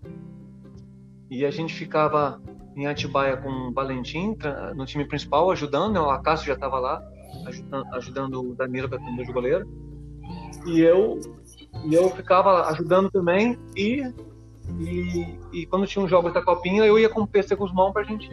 E 1.30 1.44
a 1.44 1.50
gente 1.50 1.74
ficava 1.74 2.40
em 2.76 2.86
Atibaia 2.86 3.36
com 3.36 3.48
o 3.48 3.72
Valentim 3.72 4.36
no 4.74 4.84
time 4.84 5.04
principal, 5.06 5.50
ajudando, 5.50 5.94
né? 5.94 6.00
o 6.00 6.10
Acácio 6.10 6.46
já 6.46 6.52
estava 6.52 6.78
lá, 6.78 7.02
ajudando, 7.46 7.94
ajudando 7.94 8.50
o 8.50 8.54
Danilo 8.54 8.88
para 8.88 8.98
atender 8.98 9.24
de 9.24 9.32
goleiro. 9.32 9.66
E 10.66 10.80
eu, 10.80 11.18
e 11.84 11.94
eu 11.94 12.10
ficava 12.10 12.68
ajudando 12.68 13.10
também 13.10 13.58
e, 13.76 14.02
e, 14.80 15.38
e 15.52 15.66
quando 15.66 15.86
tinha 15.86 16.04
os 16.04 16.10
jogos 16.10 16.34
da 16.34 16.42
Copinha, 16.42 16.84
eu 16.84 16.98
ia 16.98 17.08
com 17.08 17.22
o 17.22 17.26
PC 17.26 17.54
Guzmão 17.56 17.92
para 17.92 18.02
a 18.02 18.04
gente 18.04 18.28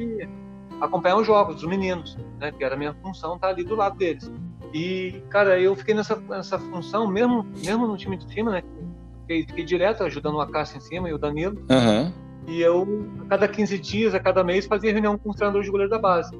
acompanhar 0.81 1.17
os 1.17 1.27
jogos 1.27 1.55
dos 1.55 1.65
meninos, 1.65 2.17
né? 2.39 2.51
Que 2.51 2.63
era 2.63 2.75
a 2.75 2.77
minha 2.77 2.93
função 2.95 3.35
estar 3.35 3.47
tá 3.47 3.53
ali 3.53 3.63
do 3.63 3.75
lado 3.75 3.97
deles. 3.97 4.31
E, 4.73 5.21
cara, 5.29 5.59
eu 5.59 5.75
fiquei 5.75 5.93
nessa, 5.93 6.15
nessa 6.15 6.57
função, 6.57 7.07
mesmo, 7.07 7.45
mesmo 7.63 7.87
no 7.87 7.95
time 7.95 8.17
de 8.17 8.31
cima, 8.33 8.51
né? 8.51 8.63
Fiquei, 9.21 9.45
fiquei 9.45 9.63
direto 9.63 10.03
ajudando 10.03 10.35
o 10.35 10.41
Acácio 10.41 10.77
em 10.77 10.81
cima 10.81 11.09
e 11.09 11.13
o 11.13 11.17
Danilo. 11.17 11.55
Uhum. 11.69 12.11
E 12.47 12.61
eu, 12.61 12.85
a 13.21 13.25
cada 13.25 13.47
15 13.47 13.77
dias, 13.79 14.15
a 14.15 14.19
cada 14.19 14.43
mês, 14.43 14.65
fazia 14.65 14.91
reunião 14.91 15.17
com 15.17 15.29
os 15.29 15.35
treinadores 15.35 15.65
de 15.65 15.71
goleiro 15.71 15.91
da 15.91 15.99
base. 15.99 16.37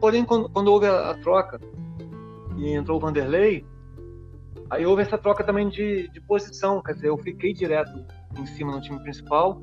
Porém, 0.00 0.24
quando, 0.24 0.48
quando 0.48 0.68
houve 0.68 0.86
a, 0.86 1.10
a, 1.10 1.14
troca 1.14 1.60
e 2.56 2.72
entrou 2.72 2.98
o 2.98 3.00
Vanderlei, 3.00 3.64
aí 4.68 4.84
houve 4.84 5.02
essa 5.02 5.16
troca 5.16 5.44
também 5.44 5.68
de, 5.68 6.08
de 6.10 6.20
posição. 6.20 6.82
Quer 6.82 6.94
dizer, 6.94 7.08
eu 7.08 7.16
fiquei 7.16 7.54
direto 7.54 7.92
em 8.38 8.44
cima 8.46 8.72
no 8.72 8.80
time 8.80 8.98
principal 9.00 9.60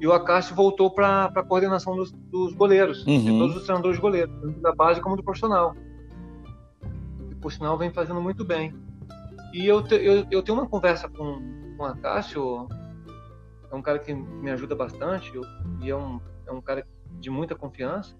e 0.00 0.06
o 0.06 0.12
Acácio 0.12 0.54
voltou 0.54 0.90
para 0.90 1.24
a 1.26 1.42
coordenação 1.42 1.96
dos, 1.96 2.12
dos 2.12 2.54
goleiros, 2.54 3.04
uhum. 3.06 3.24
de 3.24 3.38
todos 3.38 3.56
os 3.56 3.62
treinadores 3.64 3.96
de 3.96 4.02
goleiro, 4.02 4.30
tanto 4.40 4.60
da 4.60 4.74
base 4.74 5.00
como 5.00 5.16
do 5.16 5.22
profissional. 5.22 5.74
E, 7.30 7.34
por 7.34 7.52
sinal, 7.52 7.76
vem 7.76 7.90
fazendo 7.90 8.20
muito 8.20 8.44
bem. 8.44 8.74
E 9.52 9.66
eu, 9.66 9.82
te, 9.82 9.94
eu, 9.94 10.26
eu 10.30 10.42
tenho 10.42 10.58
uma 10.58 10.68
conversa 10.68 11.08
com, 11.08 11.40
com 11.76 11.82
o 11.82 11.84
Acácio 11.84 12.68
é 13.70 13.76
um 13.76 13.82
cara 13.82 13.98
que 13.98 14.14
me 14.14 14.50
ajuda 14.50 14.74
bastante 14.74 15.34
eu, 15.34 15.42
e 15.82 15.90
é 15.90 15.96
um, 15.96 16.20
é 16.46 16.52
um 16.52 16.60
cara 16.60 16.86
de 17.20 17.30
muita 17.30 17.54
confiança 17.54 18.16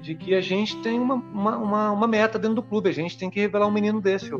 de 0.00 0.14
que 0.14 0.34
a 0.34 0.40
gente 0.40 0.80
tem 0.80 0.98
uma, 1.00 1.14
uma, 1.14 1.56
uma, 1.56 1.90
uma 1.90 2.06
meta 2.06 2.38
dentro 2.38 2.56
do 2.56 2.62
clube, 2.62 2.88
a 2.88 2.92
gente 2.92 3.18
tem 3.18 3.28
que 3.28 3.40
revelar 3.40 3.66
um 3.66 3.70
menino 3.70 4.00
desse. 4.00 4.30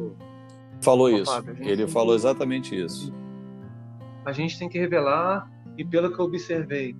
Falou 0.81 1.11
isso, 1.11 1.33
ele 1.59 1.89
falou 1.89 2.11
que, 2.11 2.21
exatamente 2.21 2.81
isso. 2.81 3.13
A 4.25 4.31
gente 4.31 4.57
tem 4.57 4.69
que 4.69 4.79
revelar, 4.79 5.51
e 5.79 5.85
pelo 5.85 6.13
que 6.13 6.19
eu 6.19 6.25
observei, 6.25 6.95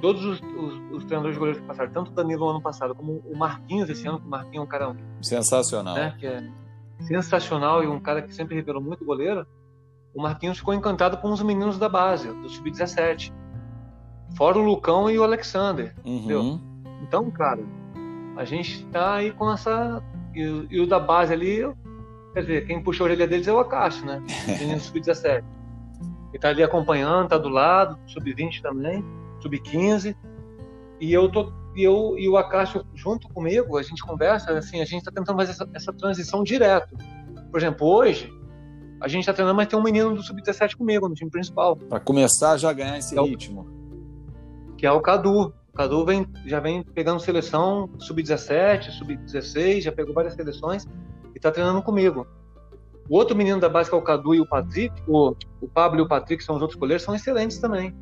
todos 0.00 0.24
os, 0.24 0.40
os, 0.40 0.74
os 0.92 1.04
treinadores 1.04 1.34
de 1.34 1.38
goleiros 1.38 1.60
que 1.60 1.66
passaram, 1.66 1.92
tanto 1.92 2.10
o 2.10 2.14
Danilo 2.14 2.48
ano 2.48 2.60
passado, 2.60 2.94
como 2.94 3.22
o 3.26 3.36
Marquinhos 3.36 3.88
esse 3.90 4.08
ano, 4.08 4.18
que 4.18 4.26
o 4.26 4.30
Marquinhos 4.30 4.56
é 4.56 4.60
um 4.60 4.66
cara 4.66 4.96
sensacional. 5.20 5.94
Né, 5.94 6.16
que 6.18 6.26
é 6.26 6.42
sensacional 7.00 7.84
e 7.84 7.86
um 7.86 8.00
cara 8.00 8.22
que 8.22 8.34
sempre 8.34 8.54
revelou 8.54 8.82
muito 8.82 9.04
goleiro, 9.04 9.46
o 10.14 10.22
Marquinhos 10.22 10.58
ficou 10.58 10.72
encantado 10.72 11.18
com 11.18 11.30
os 11.30 11.42
meninos 11.42 11.78
da 11.78 11.88
base, 11.88 12.28
do 12.28 12.48
Sub-17. 12.48 13.32
Fora 14.34 14.58
o 14.58 14.62
Lucão 14.62 15.10
e 15.10 15.18
o 15.18 15.22
Alexander. 15.22 15.94
Uhum. 16.04 16.16
Entendeu? 16.16 16.60
Então, 17.02 17.30
cara, 17.30 17.62
a 18.36 18.44
gente 18.44 18.84
tá 18.86 19.16
aí 19.16 19.30
com 19.30 19.52
essa. 19.52 20.02
E, 20.34 20.40
e, 20.70 20.80
o 20.80 20.86
da 20.86 20.98
base 20.98 21.32
ali, 21.32 21.60
quer 22.32 22.40
dizer, 22.40 22.66
quem 22.66 22.82
puxa 22.82 23.02
a 23.02 23.04
orelha 23.04 23.26
deles 23.26 23.46
é 23.46 23.52
o 23.52 23.58
Acácio, 23.58 24.06
né? 24.06 24.22
Menino 24.58 24.80
Sub-17. 24.80 25.44
Ele 26.36 26.40
tá 26.42 26.50
ali 26.50 26.62
acompanhando, 26.62 27.28
tá 27.28 27.38
do 27.38 27.48
lado, 27.48 27.98
Sub-20 28.08 28.60
também, 28.60 29.02
Sub-15. 29.40 30.14
E 31.00 31.10
eu 31.10 31.30
tô. 31.30 31.50
E, 31.74 31.82
eu, 31.82 32.14
e 32.18 32.28
o 32.28 32.36
Acácio 32.36 32.84
junto 32.94 33.26
comigo, 33.28 33.78
a 33.78 33.82
gente 33.82 34.02
conversa, 34.02 34.52
assim, 34.52 34.82
a 34.82 34.84
gente 34.84 35.02
tá 35.02 35.10
tentando 35.10 35.36
fazer 35.36 35.52
essa, 35.52 35.68
essa 35.72 35.92
transição 35.94 36.42
direto. 36.42 36.94
Por 37.50 37.58
exemplo, 37.58 37.86
hoje, 37.86 38.30
a 39.00 39.08
gente 39.08 39.24
tá 39.24 39.32
treinando, 39.32 39.56
mas 39.56 39.66
tem 39.66 39.78
um 39.78 39.82
menino 39.82 40.14
do 40.14 40.22
Sub-17 40.22 40.76
comigo, 40.76 41.08
no 41.08 41.14
time 41.14 41.30
principal. 41.30 41.74
Para 41.74 42.00
começar 42.00 42.58
já 42.58 42.68
a 42.68 42.72
ganhar 42.74 42.98
esse 42.98 43.14
que 43.14 43.20
ritmo. 43.22 43.60
É 43.60 44.70
o, 44.70 44.74
que 44.76 44.86
é 44.86 44.92
o 44.92 45.00
Cadu. 45.00 45.54
O 45.72 45.76
Cadu 45.76 46.04
vem, 46.04 46.26
já 46.44 46.60
vem 46.60 46.82
pegando 46.82 47.18
seleção 47.18 47.88
Sub-17, 47.98 48.90
Sub-16, 48.90 49.80
já 49.82 49.92
pegou 49.92 50.12
várias 50.12 50.34
seleções 50.34 50.86
e 51.34 51.40
tá 51.40 51.50
treinando 51.50 51.82
comigo. 51.82 52.26
O 53.08 53.16
outro 53.16 53.36
menino 53.36 53.60
da 53.60 53.68
base, 53.68 53.88
que 53.88 53.94
é 53.94 53.98
o 53.98 54.02
Cadu 54.02 54.34
e 54.34 54.40
o 54.40 54.46
Patrick, 54.46 54.94
o, 55.06 55.34
o 55.60 55.68
Pablo 55.68 56.00
e 56.00 56.02
o 56.02 56.08
Patrick, 56.08 56.38
que 56.38 56.44
são 56.44 56.56
os 56.56 56.62
outros 56.62 56.78
goleiros, 56.78 57.04
são 57.04 57.14
excelentes 57.14 57.58
também. 57.58 57.94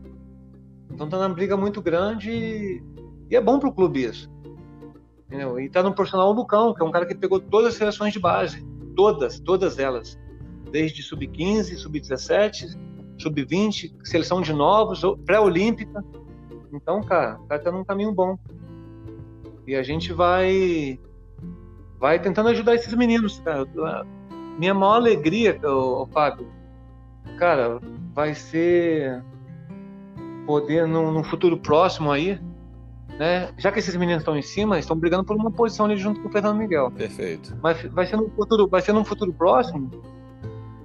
Então 0.91 1.09
tá 1.09 1.19
numa 1.19 1.29
briga 1.29 1.57
muito 1.57 1.83
grande 1.83 2.31
e, 2.31 2.83
e 3.31 3.37
é 3.37 3.41
bom 3.41 3.59
pro 3.59 3.73
clube 3.73 4.05
isso. 4.05 4.31
Entendeu? 5.27 5.59
E 5.59 5.69
tá 5.69 5.83
no 5.83 5.95
profissional 5.95 6.31
o 6.31 6.33
Lucão, 6.33 6.73
que 6.75 6.83
é 6.83 6.85
um 6.85 6.91
cara 6.91 7.07
que 7.07 7.15
pegou 7.15 7.41
todas 7.41 7.73
as 7.73 7.75
seleções 7.75 8.13
de 8.13 8.21
base. 8.21 8.65
Todas, 8.95 9.41
todas 9.41 9.79
elas 9.79 10.19
desde 10.75 11.05
sub-15, 11.05 11.77
sub-17, 11.77 12.77
sub-20, 13.17 13.95
seleção 14.03 14.41
de 14.41 14.53
novos, 14.53 15.03
pré-olímpica. 15.25 16.05
Então, 16.73 17.01
cara, 17.01 17.39
o 17.41 17.47
cara 17.47 17.63
tá 17.63 17.71
num 17.71 17.85
caminho 17.85 18.13
bom. 18.13 18.37
E 19.69 19.77
a 19.77 19.85
gente 19.85 20.13
vai 20.13 20.99
vai 22.01 22.19
tentando 22.21 22.49
ajudar 22.49 22.75
esses 22.75 22.93
meninos, 22.93 23.39
cara. 23.39 23.65
Minha 24.59 24.75
maior 24.75 24.95
alegria, 24.95 25.59
o 25.63 26.07
Fábio, 26.07 26.47
cara, 27.39 27.81
vai 28.13 28.35
ser 28.35 29.23
poder 30.47 30.87
no, 30.87 31.11
no 31.11 31.25
futuro 31.25 31.57
próximo 31.57 32.11
aí 32.11 32.39
né? 33.19 33.51
Já 33.57 33.71
que 33.71 33.79
esses 33.79 33.95
meninos 33.97 34.23
estão 34.23 34.37
em 34.37 34.43
cima, 34.43 34.79
estão 34.79 34.97
brigando 34.97 35.25
por 35.25 35.37
uma 35.37 35.51
posição 35.51 35.87
ali 35.87 35.97
junto 35.97 36.21
com 36.21 36.29
o 36.29 36.33
Fernando 36.33 36.57
Miguel. 36.57 36.91
Perfeito. 36.91 37.57
Mas 37.63 37.83
vai 37.93 38.07
ser 38.07 38.17
no 38.17 38.29
futuro, 38.31 38.69
vai 38.69 38.81
ser 38.81 38.93
num 38.93 39.05
futuro 39.05 39.33
próximo. 39.33 39.91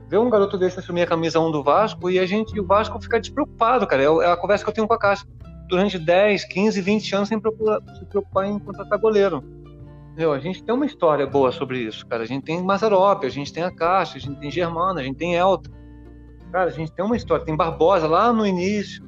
Ver 0.08 0.18
um 0.18 0.30
garoto 0.30 0.58
desse 0.58 0.80
assumir 0.80 1.04
a 1.04 1.08
camisa 1.08 1.40
1 1.40 1.52
do 1.52 1.64
Vasco 1.64 2.10
e 2.10 2.18
a 2.20 2.26
gente, 2.26 2.56
e 2.56 2.60
o 2.60 2.66
Vasco 2.66 3.00
ficar 3.00 3.20
despreocupado, 3.20 3.86
cara. 3.86 4.04
É, 4.04 4.06
é 4.06 4.32
a 4.32 4.38
conversa 4.38 4.64
que 4.64 4.70
eu 4.70 4.74
tenho 4.74 4.88
com 4.88 4.94
a 4.94 5.00
Caixa. 5.00 5.26
Durante 5.68 6.00
10, 6.00 6.46
15, 6.46 6.82
20 6.82 7.16
anos 7.16 7.30
sem 7.30 7.40
preocupar, 7.40 7.80
se 7.96 8.06
preocupar 8.06 8.46
em 8.48 8.58
contratar 8.58 8.98
goleiro. 9.00 9.44
Meu, 10.20 10.34
a 10.34 10.40
gente 10.40 10.62
tem 10.62 10.76
uma 10.76 10.86
história 10.86 11.26
boa 11.26 11.50
sobre 11.50 11.80
isso, 11.80 12.06
cara. 12.06 12.24
A 12.24 12.26
gente 12.26 12.44
tem 12.44 12.62
Mazarop, 12.62 13.24
a 13.24 13.30
gente 13.30 13.54
tem 13.54 13.64
a 13.64 13.72
Caixa, 13.72 14.18
a 14.18 14.20
gente 14.20 14.38
tem 14.38 14.52
Germana, 14.52 15.00
a 15.00 15.04
gente 15.06 15.16
tem 15.16 15.36
Elton. 15.36 15.72
Cara, 16.52 16.66
a 16.66 16.74
gente 16.74 16.92
tem 16.92 17.06
uma 17.06 17.16
história. 17.16 17.46
Tem 17.46 17.56
Barbosa 17.56 18.06
lá 18.06 18.34
no 18.34 18.46
início. 18.46 19.02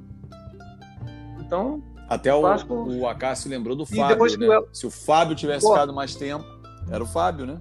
Então, 1.41 1.83
até 2.07 2.33
o, 2.33 2.41
Vasco... 2.41 2.73
o 2.73 3.05
Acácio 3.05 3.49
lembrou 3.49 3.75
do 3.75 3.85
Fábio, 3.85 4.37
né? 4.37 4.61
Se 4.71 4.87
o 4.87 4.89
Fábio 4.89 5.35
tivesse 5.35 5.65
Pô. 5.65 5.73
ficado 5.73 5.93
mais 5.93 6.15
tempo, 6.15 6.45
era 6.89 7.03
o 7.03 7.05
Fábio, 7.05 7.45
né? 7.45 7.59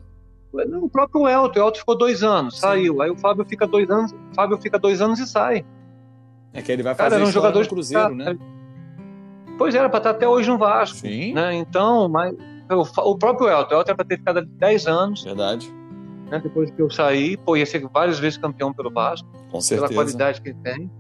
o 0.53 0.89
próprio 0.89 1.27
Elton, 1.27 1.59
o 1.59 1.63
Elton 1.65 1.79
ficou 1.81 1.99
dois 1.99 2.23
anos, 2.23 2.55
Sim. 2.55 2.61
saiu. 2.61 3.03
Aí 3.03 3.11
o 3.11 3.17
Fábio 3.17 3.45
fica 3.45 3.67
dois 3.67 3.91
anos, 3.91 4.13
o 4.13 4.35
Fábio 4.37 4.59
fica 4.59 4.79
dois 4.79 5.01
anos 5.01 5.19
e 5.19 5.27
sai. 5.27 5.67
É 6.53 6.63
que 6.63 6.71
ele 6.71 6.85
vai 6.85 6.95
fazer 6.95 7.17
Cara, 7.17 7.25
um 7.29 7.33
jogador 7.33 7.63
no 7.65 7.69
Cruzeiro, 7.69 8.15
né? 8.15 8.39
Pois 9.59 9.75
era, 9.75 9.89
para 9.89 9.99
estar 9.99 10.11
até 10.11 10.29
hoje 10.29 10.49
no 10.49 10.57
Vasco. 10.57 10.99
Sim. 10.99 11.33
Né? 11.33 11.55
Então, 11.55 12.09
mas 12.09 12.33
o, 12.75 12.83
o 12.83 13.19
próprio 13.19 13.49
Elton, 13.49 13.75
o 13.75 13.79
Elton 13.79 13.91
era 13.91 13.97
para 13.97 14.05
ter 14.05 14.19
ficado 14.19 14.45
10 14.45 14.87
anos. 14.87 15.25
Verdade. 15.25 15.73
Né? 16.31 16.41
Depois 16.41 16.71
que 16.71 16.81
eu 16.81 16.89
saí, 16.91 17.37
pô, 17.37 17.57
ia 17.57 17.67
ser 17.67 17.87
várias 17.89 18.19
vezes 18.19 18.39
campeão 18.39 18.73
pelo 18.73 18.91
Vasco. 18.91 19.29
Com 19.51 19.61
certeza. 19.61 19.89
Pela 19.89 20.03
qualidade 20.03 20.41
que 20.41 20.51
ele 20.51 20.59
tem. 20.63 20.91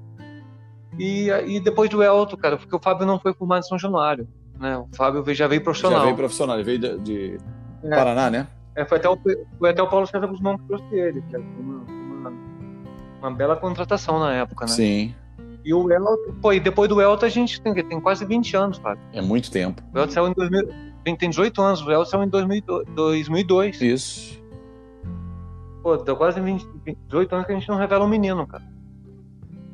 E, 0.99 1.29
e 1.29 1.61
depois 1.61 1.89
do 1.89 2.03
Elton, 2.03 2.37
cara, 2.37 2.57
porque 2.57 2.75
o 2.75 2.81
Fábio 2.81 3.07
não 3.07 3.19
foi 3.19 3.33
formado 3.33 3.61
em 3.61 3.69
São 3.69 3.79
Januário. 3.79 4.29
Né? 4.59 4.77
O 4.77 4.89
Fábio 4.95 5.35
já 5.35 5.47
veio 5.47 5.63
profissional. 5.63 6.01
Já 6.01 6.05
veio 6.05 6.17
profissional, 6.17 6.57
ele 6.57 6.65
veio 6.65 6.79
de, 6.79 6.99
de 6.99 7.39
é. 7.85 7.89
Paraná, 7.89 8.29
né? 8.29 8.47
É, 8.75 8.85
foi, 8.85 8.99
até 8.99 9.09
o, 9.09 9.19
foi 9.59 9.71
até 9.71 9.83
o 9.83 9.89
Paulo 9.89 10.07
César 10.07 10.27
Guzmão 10.27 10.59
que 10.59 10.65
trouxe 10.65 10.95
ele, 10.95 11.23
que 11.23 11.37
uma, 11.37 11.83
uma, 11.85 12.33
uma, 13.21 13.31
bela 13.31 13.57
contratação 13.57 14.19
na 14.19 14.35
época, 14.35 14.67
né? 14.67 14.73
Sim. 14.73 15.15
E 15.65 15.75
o 15.75 15.91
Elton, 15.91 16.35
pô, 16.41 16.53
e 16.53 16.61
depois 16.61 16.89
do 16.89 17.01
Elton 17.01 17.27
a 17.27 17.29
gente 17.29 17.61
tem, 17.61 17.75
tem 17.75 18.01
quase 18.01 18.25
20 18.25 18.57
anos, 18.57 18.79
Fábio. 18.79 19.03
É 19.13 19.21
muito 19.21 19.51
tempo. 19.51 19.83
O 19.95 19.99
Elton 19.99 20.13
saiu 20.13 20.29
em 20.29 20.33
2000, 20.35 20.69
tem 21.05 21.31
18 21.31 21.63
anos, 21.63 21.83
o 21.83 21.91
Elton 21.91 22.05
saiu 22.05 22.25
em 22.25 22.29
2002. 22.29 23.81
Isso. 23.81 24.41
Pô, 25.83 25.97
deu 25.97 26.17
quase 26.17 26.41
20, 26.41 26.67
18 27.07 27.35
anos 27.35 27.47
que 27.47 27.53
a 27.53 27.55
gente 27.59 27.69
não 27.69 27.77
revela 27.77 28.05
um 28.05 28.09
menino, 28.09 28.47
cara. 28.47 28.65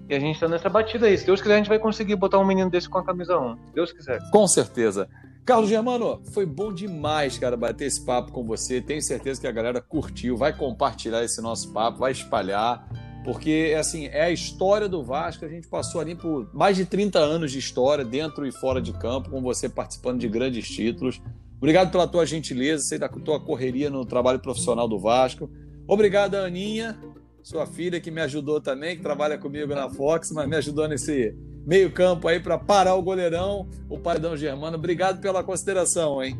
E 0.08 0.14
a 0.14 0.20
gente 0.20 0.38
tá 0.38 0.46
nessa 0.46 0.68
batida 0.68 1.06
aí. 1.06 1.18
Se 1.18 1.26
Deus 1.26 1.40
quiser, 1.40 1.54
a 1.54 1.56
gente 1.58 1.68
vai 1.68 1.80
conseguir 1.80 2.14
botar 2.14 2.38
um 2.38 2.46
menino 2.46 2.70
desse 2.70 2.88
com 2.88 2.98
a 2.98 3.04
camisa 3.04 3.36
1. 3.38 3.56
Se 3.56 3.74
Deus 3.74 3.92
quiser. 3.92 4.20
Com 4.30 4.46
certeza. 4.46 5.08
Carlos 5.44 5.68
Germano, 5.68 6.20
foi 6.32 6.44
bom 6.44 6.72
demais, 6.72 7.38
cara, 7.38 7.56
bater 7.56 7.86
esse 7.86 8.04
papo 8.04 8.32
com 8.32 8.44
você. 8.44 8.80
Tenho 8.80 9.00
certeza 9.00 9.40
que 9.40 9.46
a 9.46 9.52
galera 9.52 9.80
curtiu, 9.80 10.36
vai 10.36 10.52
compartilhar 10.52 11.22
esse 11.22 11.40
nosso 11.40 11.72
papo, 11.72 11.98
vai 11.98 12.12
espalhar, 12.12 12.84
porque 13.26 13.76
assim, 13.78 14.06
é 14.06 14.22
a 14.22 14.30
história 14.30 14.88
do 14.88 15.02
Vasco. 15.02 15.44
A 15.44 15.48
gente 15.48 15.68
passou 15.68 16.00
ali 16.00 16.14
por 16.14 16.48
mais 16.54 16.76
de 16.76 16.86
30 16.86 17.18
anos 17.18 17.52
de 17.52 17.58
história, 17.58 18.04
dentro 18.04 18.46
e 18.46 18.52
fora 18.52 18.80
de 18.80 18.94
campo, 18.94 19.28
com 19.28 19.42
você 19.42 19.68
participando 19.68 20.18
de 20.18 20.28
grandes 20.28 20.66
títulos. 20.66 21.20
Obrigado 21.58 21.90
pela 21.90 22.06
tua 22.06 22.24
gentileza, 22.24 22.84
sei 22.84 22.98
da 22.98 23.08
tua 23.08 23.38
correria 23.38 23.90
no 23.90 24.06
trabalho 24.06 24.38
profissional 24.38 24.88
do 24.88 24.98
Vasco. 24.98 25.50
Obrigado, 25.86 26.36
Aninha 26.36 26.98
sua 27.46 27.64
filha 27.64 28.00
que 28.00 28.10
me 28.10 28.20
ajudou 28.22 28.60
também, 28.60 28.96
que 28.96 29.02
trabalha 29.04 29.38
comigo 29.38 29.72
na 29.72 29.88
Fox, 29.88 30.32
mas 30.32 30.48
me 30.48 30.56
ajudou 30.56 30.88
nesse 30.88 31.32
meio 31.64 31.92
campo 31.92 32.26
aí 32.26 32.40
para 32.40 32.58
parar 32.58 32.96
o 32.96 33.02
goleirão, 33.02 33.68
o 33.88 33.96
Paredão 34.00 34.36
Germano. 34.36 34.76
Obrigado 34.76 35.20
pela 35.20 35.44
consideração, 35.44 36.20
hein? 36.20 36.36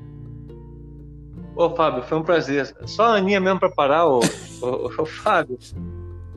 Ô, 1.55 1.71
Fábio, 1.71 2.03
foi 2.03 2.19
um 2.19 2.25
prazer. 2.25 2.75
Só 2.87 3.05
a 3.05 3.15
Aninha 3.19 3.41
mesmo 3.41 3.61
para 3.61 3.71
parar, 3.71 4.09
ô, 4.09 4.19
ô, 4.61 4.91
ô, 5.01 5.07
Fábio. 5.07 5.57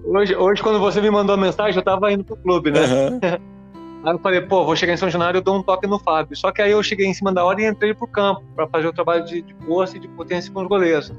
Hoje, 0.10 0.36
hoje, 0.36 0.64
quando 0.64 0.80
você 0.80 1.00
me 1.00 1.12
mandou 1.12 1.36
a 1.36 1.38
mensagem, 1.38 1.76
eu 1.76 1.84
tava 1.84 2.12
indo 2.12 2.24
pro 2.24 2.36
clube, 2.36 2.72
né? 2.72 2.80
Uhum. 2.82 3.20
Aí 4.04 4.14
eu 4.14 4.20
falei, 4.20 4.42
pô, 4.42 4.66
vou 4.66 4.76
chegar 4.76 4.94
em 4.94 4.98
São 4.98 5.10
Januário, 5.10 5.38
eu 5.38 5.42
dou 5.42 5.58
um 5.58 5.62
toque 5.62 5.86
no 5.86 6.00
Fábio. 6.00 6.36
Só 6.36 6.52
que 6.54 6.62
aí 6.62 6.72
eu 6.72 6.82
cheguei 6.82 7.06
em 7.06 7.14
cima 7.14 7.34
da 7.34 7.44
hora 7.44 7.62
e 7.62 7.66
entrei 7.66 7.94
pro 7.94 8.08
campo 8.08 8.42
para 8.56 8.66
fazer 8.66 8.88
o 8.88 8.94
trabalho 8.94 9.26
de, 9.26 9.42
de 9.42 9.54
força 9.66 9.98
e 9.98 10.00
de 10.00 10.08
potência 10.08 10.50
com 10.54 10.62
os 10.62 10.70
goleiros. 10.70 11.12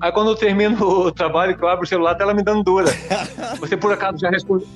Aí 0.00 0.12
quando 0.12 0.30
eu 0.30 0.36
termino 0.36 0.78
o 0.86 1.10
trabalho, 1.10 1.56
que 1.58 1.64
eu 1.64 1.68
abro 1.68 1.84
o 1.84 1.86
celular, 1.86 2.14
tá 2.14 2.22
ela 2.22 2.32
me 2.32 2.44
dando 2.44 2.62
dura. 2.62 2.86
Você 3.58 3.76
por 3.76 3.92
acaso 3.92 4.18
já 4.18 4.30
respondeu, 4.30 4.68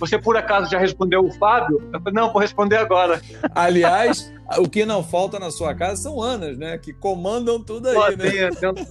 você 0.00 0.18
por 0.18 0.36
acaso 0.36 0.70
já 0.70 0.78
respondeu 0.78 1.24
o 1.24 1.30
Fábio? 1.32 1.80
Eu 1.92 2.00
falei, 2.00 2.14
não, 2.14 2.32
vou 2.32 2.40
responder 2.40 2.76
agora. 2.76 3.20
Aliás, 3.54 4.32
o 4.58 4.68
que 4.68 4.84
não 4.84 5.04
falta 5.04 5.38
na 5.38 5.50
sua 5.50 5.72
casa 5.74 6.02
são 6.02 6.20
Anas, 6.20 6.58
né? 6.58 6.78
Que 6.78 6.92
comandam 6.92 7.62
tudo 7.62 7.88
aí, 7.88 7.94
Pô, 7.94 8.08
né? 8.08 8.50
Tem, 8.50 8.86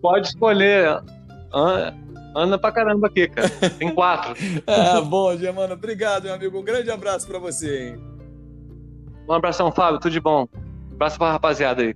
pode 0.00 0.28
escolher. 0.28 1.02
Ana, 1.52 1.94
Anda 2.34 2.58
pra 2.58 2.72
caramba 2.72 3.06
aqui, 3.08 3.28
cara. 3.28 3.48
Tem 3.78 3.94
quatro. 3.94 4.34
É, 4.66 4.96
ah, 4.96 5.00
bom, 5.00 5.36
Germano. 5.36 5.74
Obrigado, 5.74 6.24
meu 6.24 6.34
amigo. 6.34 6.58
Um 6.58 6.64
grande 6.64 6.90
abraço 6.90 7.26
pra 7.26 7.38
você, 7.38 7.88
hein? 7.88 8.00
Um 9.28 9.32
abração, 9.32 9.70
Fábio. 9.70 10.00
Tudo 10.00 10.12
de 10.12 10.20
bom. 10.20 10.48
Um 10.90 10.94
abraço 10.94 11.18
pra 11.18 11.32
rapaziada 11.32 11.82
aí. 11.82 11.94